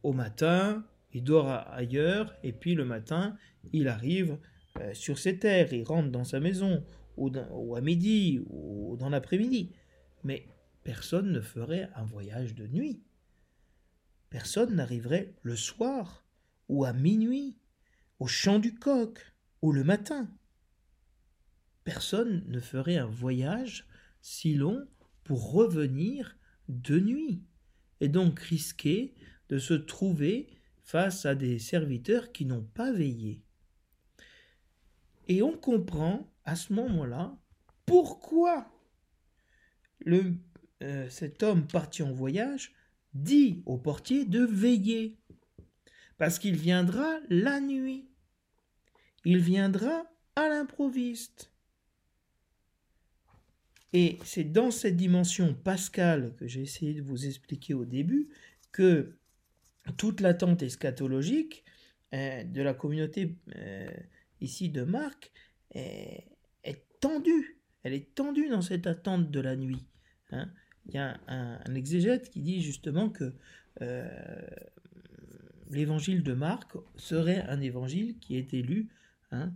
[0.01, 3.37] au matin, il dort ailleurs, et puis le matin,
[3.71, 4.39] il arrive
[4.79, 6.83] euh, sur ses terres, il rentre dans sa maison,
[7.15, 9.71] ou, ou à midi, ou dans l'après-midi.
[10.23, 10.47] Mais
[10.83, 13.03] personne ne ferait un voyage de nuit.
[14.31, 16.25] Personne n'arriverait le soir,
[16.67, 17.59] ou à minuit,
[18.19, 19.32] au chant du coq,
[19.71, 20.29] le matin.
[21.83, 23.87] Personne ne ferait un voyage
[24.21, 24.87] si long
[25.23, 26.37] pour revenir
[26.69, 27.43] de nuit,
[27.99, 29.13] et donc risquer
[29.49, 30.47] de se trouver
[30.81, 33.41] face à des serviteurs qui n'ont pas veillé.
[35.27, 37.37] Et on comprend à ce moment-là
[37.85, 38.69] pourquoi
[40.07, 42.73] euh, cet homme parti en voyage
[43.13, 45.17] dit au portier de veiller,
[46.17, 48.09] parce qu'il viendra la nuit,
[49.25, 50.05] il viendra
[50.35, 51.51] à l'improviste.
[53.93, 58.29] Et c'est dans cette dimension pascale que j'ai essayé de vous expliquer au début
[58.71, 59.15] que
[59.97, 61.63] toute l'attente eschatologique
[62.13, 63.89] euh, de la communauté euh,
[64.41, 65.31] ici de Marc
[65.71, 66.29] est,
[66.99, 67.59] tendue.
[67.83, 69.85] Elle est tendue dans cette attente de la nuit.
[70.31, 70.49] Hein.
[70.85, 73.33] Il y a un, exégète qui dit justement que
[73.81, 74.07] euh,
[75.69, 78.87] l'évangile de Marc serait un évangile qui est lu
[79.33, 79.53] hein,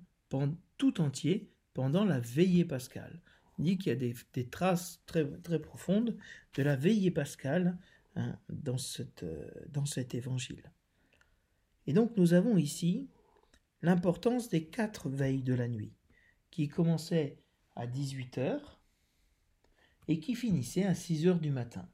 [0.78, 3.22] tout entier pendant la veillée pascale.
[3.58, 6.18] Il dit qu'il y a des, traces très, très profondes
[6.56, 7.78] de la veillée pascale
[8.16, 10.72] hein, dans, cette, euh, dans cet évangile.
[11.88, 13.10] Et donc nous avons ici
[13.82, 15.94] l'importance des quatre veilles de la nuit,
[16.52, 17.40] qui commençaient
[17.76, 18.82] à 18 heures
[20.08, 21.88] et qui finissaient à 6 heures du matin.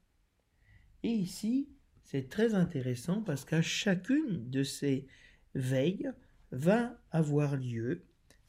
[1.02, 1.68] Et ici,
[2.02, 5.06] c'est très intéressant parce qu'à chacune de ces
[5.54, 6.10] veilles
[6.54, 8.04] va avoir lieu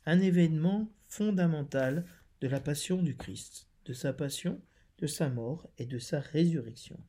[0.06, 2.06] un événement fondamental
[2.41, 4.62] de la passion du Christ, de sa passion,
[4.99, 6.99] de sa mort et de sa résurrection.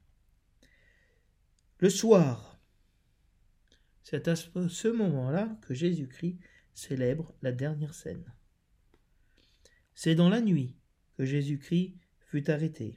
[1.78, 2.58] Le soir,
[4.02, 6.38] c'est à ce moment-là que Jésus-Christ
[6.74, 8.24] célèbre la dernière scène.
[9.94, 10.76] C'est dans la nuit
[11.16, 12.96] que Jésus-Christ fut arrêté.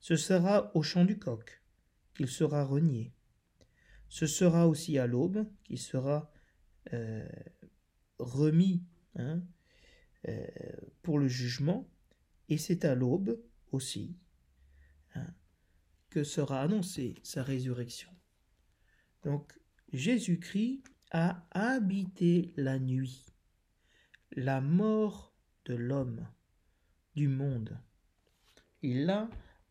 [0.00, 1.62] Ce sera au chant du coq
[2.14, 3.12] qu'il sera renié.
[4.08, 6.30] Ce sera aussi à l'aube qu'il sera
[6.92, 7.28] euh,
[8.18, 8.84] remis
[9.16, 9.42] hein,
[10.28, 10.46] euh,
[11.02, 11.88] pour le jugement,
[12.48, 13.40] et c'est à l'aube
[13.72, 14.16] aussi
[15.14, 15.26] hein,
[16.10, 18.10] que sera annoncée sa résurrection.
[19.22, 19.58] Donc
[19.92, 23.26] Jésus-Christ a habité la nuit,
[24.32, 25.34] la mort
[25.64, 26.26] de l'homme,
[27.14, 27.78] du monde.
[28.82, 29.28] Il l'a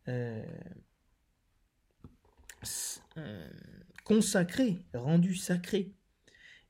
[0.08, 0.44] euh,
[4.04, 5.94] consacré, rendu sacré.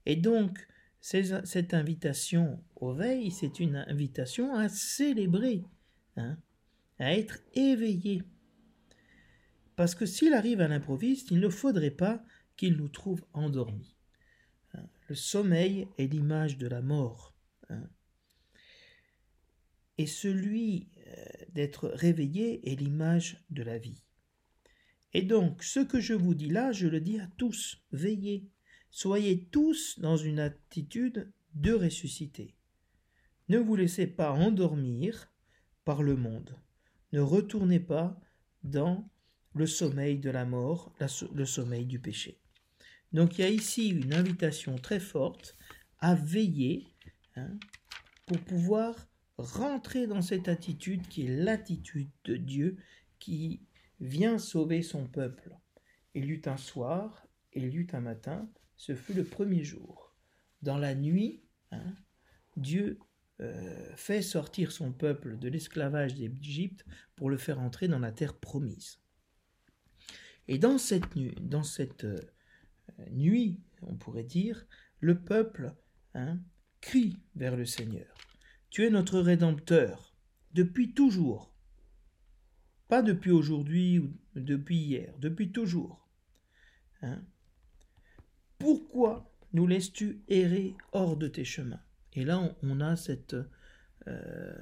[0.06, 0.66] Et donc,
[1.00, 5.64] cette invitation au veille, c'est une invitation à célébrer,
[6.16, 6.38] hein,
[6.98, 8.22] à être éveillé.
[9.76, 12.24] Parce que s'il arrive à l'improviste, il ne faudrait pas
[12.56, 13.96] qu'il nous trouve endormis.
[14.74, 14.86] Hein.
[15.08, 17.34] Le sommeil est l'image de la mort.
[17.70, 17.88] Hein.
[19.98, 24.04] Et celui euh, d'être réveillé est l'image de la vie.
[25.14, 28.48] Et donc, ce que je vous dis là, je le dis à tous, veillez,
[28.92, 32.54] soyez tous dans une attitude de ressusciter.
[33.48, 35.32] Ne vous laissez pas endormir
[35.84, 36.56] par le monde.
[37.12, 38.20] Ne retournez pas
[38.62, 39.10] dans
[39.54, 40.94] le sommeil de la mort,
[41.34, 42.38] le sommeil du péché.
[43.12, 45.56] Donc il y a ici une invitation très forte
[45.98, 46.86] à veiller
[47.36, 47.50] hein,
[48.26, 52.76] pour pouvoir rentrer dans cette attitude qui est l'attitude de Dieu
[53.18, 53.60] qui
[54.00, 55.56] vient sauver son peuple.
[56.14, 58.48] Il eut un soir, il eut un matin,
[58.82, 60.12] ce fut le premier jour.
[60.60, 61.94] Dans la nuit, hein,
[62.56, 62.98] Dieu
[63.38, 68.36] euh, fait sortir son peuple de l'esclavage d'Égypte pour le faire entrer dans la terre
[68.36, 68.98] promise.
[70.48, 72.18] Et dans cette euh,
[73.12, 74.66] nuit, on pourrait dire,
[74.98, 75.76] le peuple
[76.14, 76.40] hein,
[76.80, 78.12] crie vers le Seigneur.
[78.68, 80.12] Tu es notre Rédempteur,
[80.54, 81.54] depuis toujours.
[82.88, 86.10] Pas depuis aujourd'hui ou depuis hier, depuis toujours.
[87.02, 87.22] Hein
[88.62, 91.82] Pourquoi nous laisses-tu errer hors de tes chemins?
[92.14, 93.36] Et là, on, a cette,
[94.06, 94.54] euh,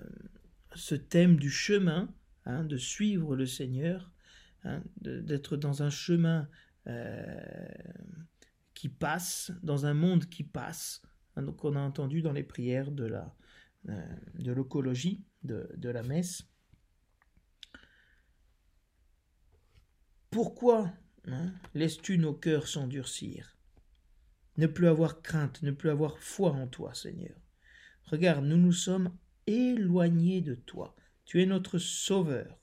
[0.74, 2.12] ce thème du chemin,
[2.46, 4.10] hein, de suivre le Seigneur,
[4.64, 6.48] hein, d'être dans un chemin
[6.86, 7.68] euh,
[8.74, 11.02] qui passe, dans un monde qui passe.
[11.36, 13.34] Hein, donc on a entendu dans les prières de la
[13.88, 16.42] euh, de l'écologie de, la messe.
[20.30, 20.92] Pourquoi
[21.26, 23.56] hein, laisses-tu nos cœurs s'endurcir?
[24.60, 27.34] Ne plus avoir crainte, ne plus avoir foi en toi, Seigneur.
[28.04, 30.94] Regarde, nous nous sommes éloignés de toi.
[31.24, 32.60] Tu es notre sauveur,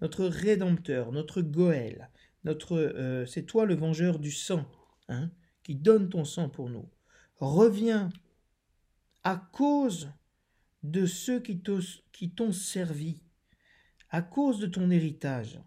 [0.00, 2.10] notre rédempteur, notre Goël.
[2.42, 4.68] Notre, euh, c'est toi le vengeur du sang,
[5.08, 5.30] hein,
[5.62, 6.90] qui donne ton sang pour nous.
[7.36, 8.10] Reviens
[9.22, 10.10] à cause
[10.82, 13.22] de ceux qui t'ont servi,
[14.10, 15.60] à cause de ton héritage.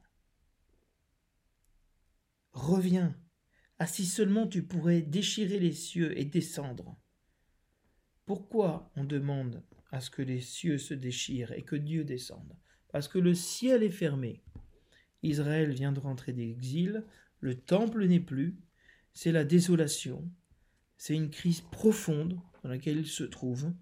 [2.51, 3.15] Reviens,
[3.81, 6.95] ah si seulement tu pourrais déchirer les cieux et descendre.
[8.27, 12.55] Pourquoi on demande à ce que les cieux se déchirent et que Dieu descende?
[12.91, 14.43] Parce que le ciel est fermé.
[15.23, 17.03] Israël vient de rentrer d'exil,
[17.39, 18.55] le temple n'est plus,
[19.13, 20.31] c'est la désolation,
[20.97, 23.73] c'est une crise profonde dans laquelle il se trouve,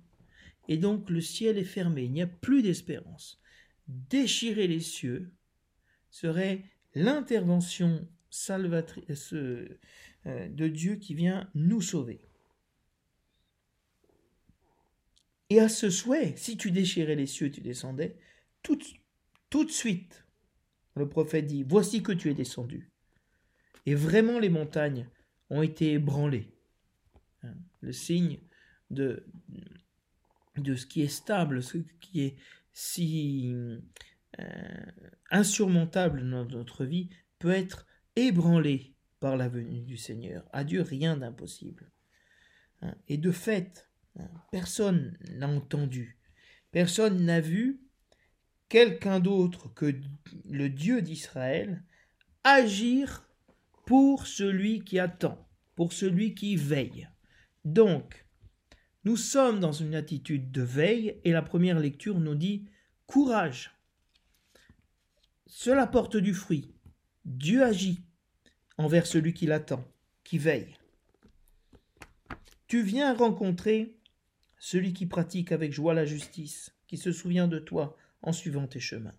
[0.70, 3.42] et donc le ciel est fermé, il n'y a plus d'espérance.
[3.90, 5.34] Déchirer les cieux
[6.10, 6.64] serait
[6.96, 9.80] l'intervention salvatrice euh,
[10.26, 12.22] de Dieu qui vient nous sauver.
[15.50, 18.18] Et à ce souhait, si tu déchirais les cieux, tu descendais,
[18.62, 20.26] tout, de suite,
[20.96, 22.92] le prophète dit, voici que tu es descendu.
[23.86, 25.10] Et vraiment les montagnes
[25.50, 26.54] ont été ébranlées.
[27.42, 28.40] Hein, le signe
[28.92, 29.26] de,
[30.58, 32.36] de ce qui est stable, ce qui est
[32.74, 33.52] si
[34.40, 34.86] euh,
[35.32, 37.10] insurmontable dans notre vie,
[37.40, 37.88] peut être
[38.28, 40.48] ébranlé par la venue du Seigneur.
[40.54, 41.92] À Dieu, rien d'impossible.
[42.82, 46.18] Hein, et de fait, hein, personne n'a entendu,
[46.72, 47.82] personne n'a vu
[48.70, 50.00] quelqu'un d'autre que
[50.46, 51.84] le Dieu d'Israël
[52.44, 53.28] agir
[53.86, 57.10] pour celui qui attend, pour celui qui veille.
[57.66, 58.26] Donc,
[59.04, 62.70] nous sommes dans une attitude de veille et la première lecture nous dit
[63.08, 63.76] courage.
[65.48, 66.76] Cela porte du fruit.
[67.26, 68.04] Dieu agit
[68.80, 69.86] envers celui qui l'attend,
[70.24, 70.74] qui veille.
[72.68, 73.98] Tu viens rencontrer
[74.58, 78.80] celui qui pratique avec joie la justice, qui se souvient de toi en suivant tes
[78.80, 79.16] chemins.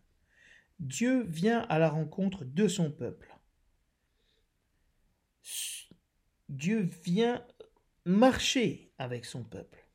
[0.79, 3.37] Dieu vient à la rencontre de son peuple.
[6.49, 7.47] Dieu vient
[8.07, 9.87] marcher avec son peuple.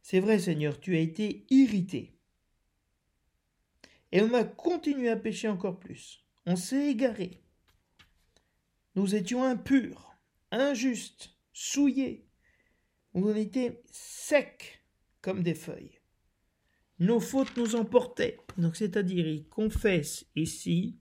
[0.00, 2.20] C'est vrai, Seigneur, tu as été irrité.
[4.12, 6.24] Et on a continué à pécher encore plus.
[6.46, 7.43] On s'est égaré.
[8.94, 10.16] Nous étions impurs,
[10.50, 12.28] injustes, souillés.
[13.12, 14.82] On était secs
[15.20, 16.00] comme des feuilles.
[16.98, 18.38] Nos fautes nous emportaient.
[18.72, 20.98] C'est-à-dire, il confesse ici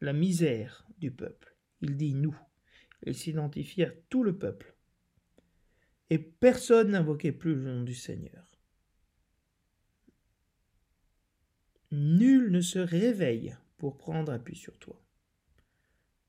[0.00, 1.56] la misère du peuple.
[1.80, 2.36] Il dit nous.
[3.04, 4.76] Il s'identifie à tout le peuple.
[6.10, 8.50] Et personne n'invoquait plus le nom du Seigneur.
[11.90, 15.01] Nul ne se réveille pour prendre appui sur toi.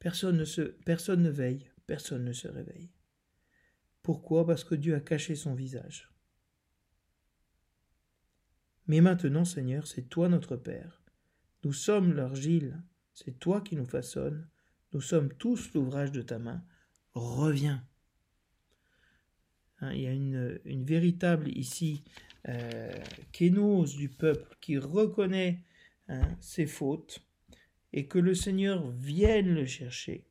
[0.04, 2.92] Personne ne, veille, personne ne se réveille.
[4.02, 4.46] Pourquoi?
[4.46, 6.12] Parce que Dieu a caché son visage.
[8.88, 11.02] Mais maintenant, Seigneur, c'est toi notre Père.
[11.64, 12.84] Nous sommes l'argile,
[13.14, 14.46] c'est toi qui nous façonnes,
[14.92, 16.62] nous sommes tous l'ouvrage de ta main.
[17.14, 17.88] Reviens.
[19.80, 22.04] Hein, il y a une, véritable ici
[22.50, 22.92] euh,
[23.32, 25.64] kénose du peuple qui reconnaît
[26.10, 27.22] hein, ses fautes
[27.94, 30.26] et que le Seigneur vienne le chercher,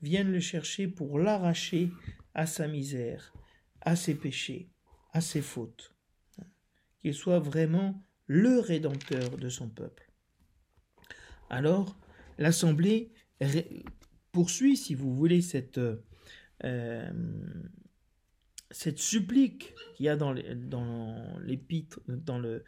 [0.00, 1.90] vienne le chercher pour l'arracher
[2.34, 3.32] à sa misère,
[3.80, 4.70] à ses péchés,
[5.12, 5.92] à ses fautes
[7.02, 10.08] qu'il soit vraiment le rédempteur de son peuple.
[11.50, 11.98] Alors,
[12.38, 13.12] l'Assemblée
[14.30, 15.80] poursuit, si vous voulez, cette,
[16.64, 17.10] euh,
[18.70, 20.32] cette supplique qu'il y a dans
[21.40, 22.64] l'épître, dans, le,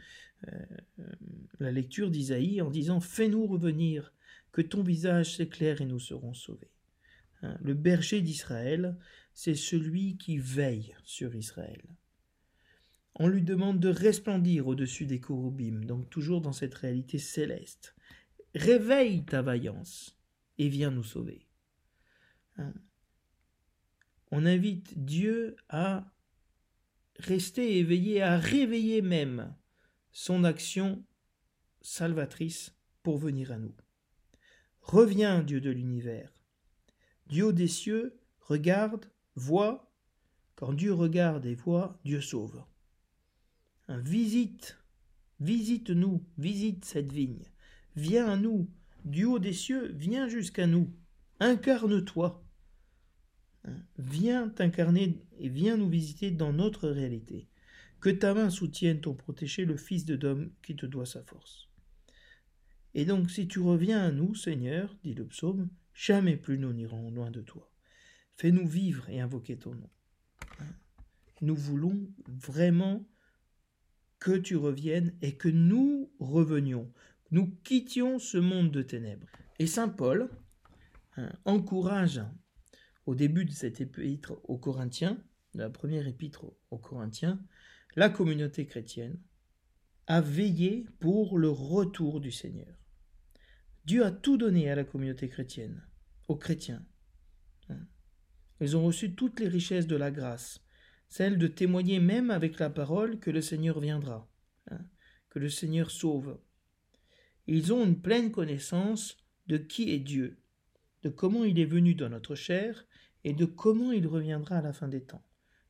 [1.58, 4.12] la lecture d'Isaïe, en disant Fais-nous revenir,
[4.52, 6.70] que ton visage s'éclaire et nous serons sauvés.
[7.42, 8.96] Hein, le berger d'Israël,
[9.32, 11.82] c'est celui qui veille sur Israël
[13.16, 17.94] on lui demande de resplendir au-dessus des chorubim, donc toujours dans cette réalité céleste.
[18.54, 20.18] Réveille ta vaillance
[20.58, 21.46] et viens nous sauver.
[22.56, 22.74] Hein?
[24.30, 26.10] On invite Dieu à
[27.18, 29.54] rester éveillé, à réveiller même
[30.14, 31.04] son action
[31.82, 33.74] salvatrice pour venir à nous.
[34.80, 36.32] Reviens, Dieu de l'univers.
[37.26, 39.92] Dieu des cieux regarde, voit.
[40.54, 42.64] Quand Dieu regarde et voit, Dieu sauve
[43.88, 44.78] visite,
[45.40, 47.44] visite-nous, visite cette vigne.
[47.96, 48.70] Viens à nous,
[49.26, 50.90] haut des cieux, viens jusqu'à nous.
[51.40, 52.42] Incarne-toi.
[53.64, 57.48] Hein, viens t'incarner et viens nous visiter dans notre réalité.
[58.04, 61.70] Que ta main soutienne ton protégé, le Fils de Dôme, qui te doit sa force.
[62.92, 67.10] Et donc, si tu reviens à nous, Seigneur, dit le psaume, jamais plus nous n'irons
[67.10, 67.72] loin de toi.
[68.36, 69.88] Fais-nous vivre et invoquer ton nom.
[70.58, 70.66] Hein,
[71.40, 73.08] nous voulons vraiment
[74.18, 76.92] que tu reviennes et que nous revenions,
[77.30, 79.28] nous quittions ce monde de ténèbres.
[79.58, 80.28] Et Saint Paul
[81.16, 82.20] hein, encourage
[83.06, 85.24] au début de cette épître aux Corinthiens,
[85.54, 87.42] de la première épître aux Corinthiens,
[87.96, 89.18] la communauté chrétienne
[90.06, 92.78] à veiller pour le retour du Seigneur.
[93.84, 95.82] Dieu a tout donné à la communauté chrétienne,
[96.28, 96.84] aux chrétiens.
[98.60, 100.60] Ils ont reçu toutes les richesses de la grâce,
[101.08, 104.30] celle de témoigner même avec la parole que le Seigneur viendra,
[104.70, 104.80] hein,
[105.28, 106.38] que le Seigneur sauve.
[107.46, 109.18] Ils ont une pleine connaissance
[109.48, 110.38] de qui est Dieu,
[111.02, 112.86] de comment il est venu dans notre chair
[113.24, 115.24] et de comment il reviendra à la fin des temps.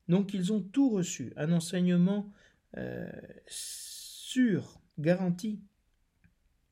[0.07, 2.31] Donc ils ont tout reçu, un enseignement
[2.77, 3.09] euh,
[3.47, 5.61] sûr, garanti.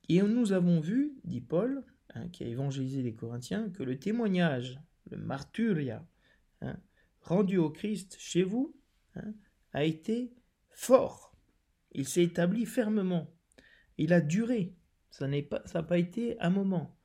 [0.08, 4.80] Et nous avons vu, dit Paul, hein, qui a évangélisé les Corinthiens, que le témoignage,
[5.10, 6.06] le martyria,
[6.60, 6.76] hein,
[7.22, 8.76] rendu au Christ chez vous
[9.16, 9.34] hein,
[9.72, 10.32] a été
[10.70, 11.34] fort.
[11.92, 13.32] Il s'est établi fermement.
[13.98, 14.74] il a duré.
[15.10, 16.98] Ça n'a pas, été un moment.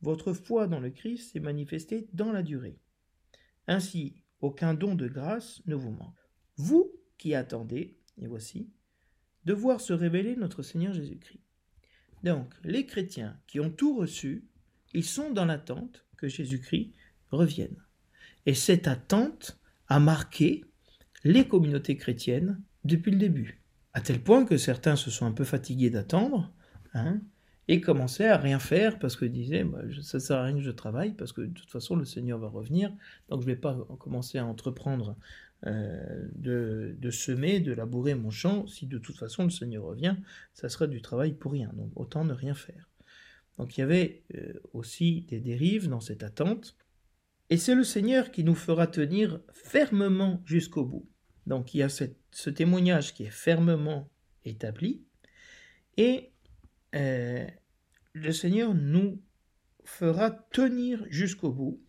[0.00, 2.78] Votre foi dans le Christ s'est manifestée dans la durée.
[3.66, 6.18] Ainsi, aucun don de grâce ne vous manque.
[6.56, 8.68] Vous qui attendez, et voici,
[9.44, 11.40] de voir se révéler notre Seigneur Jésus-Christ.
[12.22, 14.46] Donc, les chrétiens qui ont tout reçu,
[14.92, 16.92] ils sont dans l'attente que Jésus-Christ
[17.30, 17.76] revienne.
[18.46, 20.64] Et cette attente a marqué
[21.24, 23.62] les communautés chrétiennes depuis le début,
[23.94, 26.52] à tel point que certains se sont un peu fatigués d'attendre,
[26.92, 27.20] hein,
[27.68, 30.70] et commençaient à rien faire parce que disaient bah, ça sert à rien que je
[30.70, 32.92] travaille parce que de toute façon le Seigneur va revenir,
[33.28, 35.16] donc je vais pas commencer à entreprendre
[35.66, 40.16] euh, de, de, semer, de labourer mon champ, si de toute façon le Seigneur revient,
[40.52, 42.90] ça serait du travail pour rien, donc autant ne rien faire.
[43.56, 46.76] Donc il y avait euh, aussi des dérives dans cette attente,
[47.48, 51.08] et c'est le Seigneur qui nous fera tenir fermement jusqu'au bout.
[51.46, 54.10] Donc il y a ce témoignage qui est fermement
[54.44, 55.02] établi,
[55.96, 56.33] et
[56.94, 57.46] euh,
[58.12, 59.20] le Seigneur nous
[59.84, 61.82] fera tenir jusqu'au bout,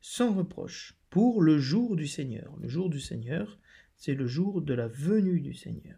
[0.00, 2.56] sans reproche pour le jour du Seigneur.
[2.60, 3.58] Le jour du Seigneur,
[3.96, 5.96] c'est le jour de la venue du Seigneur.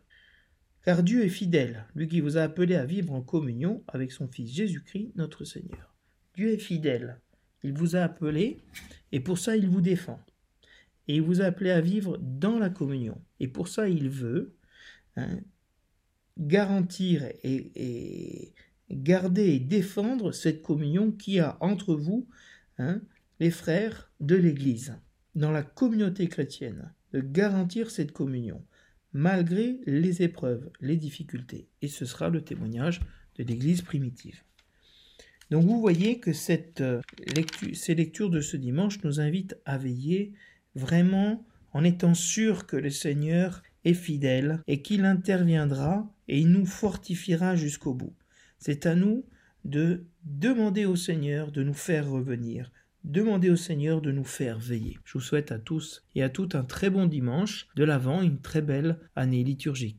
[0.83, 4.29] Car Dieu est fidèle, lui qui vous a appelé à vivre en communion avec son
[4.29, 5.95] Fils Jésus-Christ, notre Seigneur.
[6.35, 7.21] Dieu est fidèle.
[7.63, 8.59] Il vous a appelé,
[9.11, 10.21] et pour ça il vous défend.
[11.09, 13.19] Et il vous a appelé à vivre dans la communion.
[13.41, 14.55] Et pour ça il veut
[15.17, 15.39] hein,
[16.39, 18.53] garantir et,
[18.91, 22.29] garder et défendre cette communion qui a entre vous
[22.79, 23.01] hein,
[23.41, 24.97] les frères de l'Église
[25.35, 28.65] dans la communauté chrétienne de garantir cette communion,
[29.13, 31.69] malgré les épreuves, les difficultés.
[31.83, 33.01] Et ce sera le témoignage
[33.37, 34.43] de l'Église primitive.
[35.51, 37.01] Donc vous voyez que cette euh,
[37.37, 40.33] lecture, ces lectures de ce dimanche nous invitent à veiller
[40.75, 46.67] vraiment en étant sûr que le Seigneur est fidèle et qu'il interviendra et il nous
[46.67, 48.15] fortifiera jusqu'au bout.
[48.59, 49.25] C'est à nous
[49.65, 52.71] de demander au Seigneur de nous faire revenir,
[53.05, 54.99] Demandez au Seigneur de nous faire veiller.
[55.05, 58.41] Je vous souhaite à tous et à toutes un très bon dimanche, de l'Avent une
[58.41, 59.99] très belle année liturgique.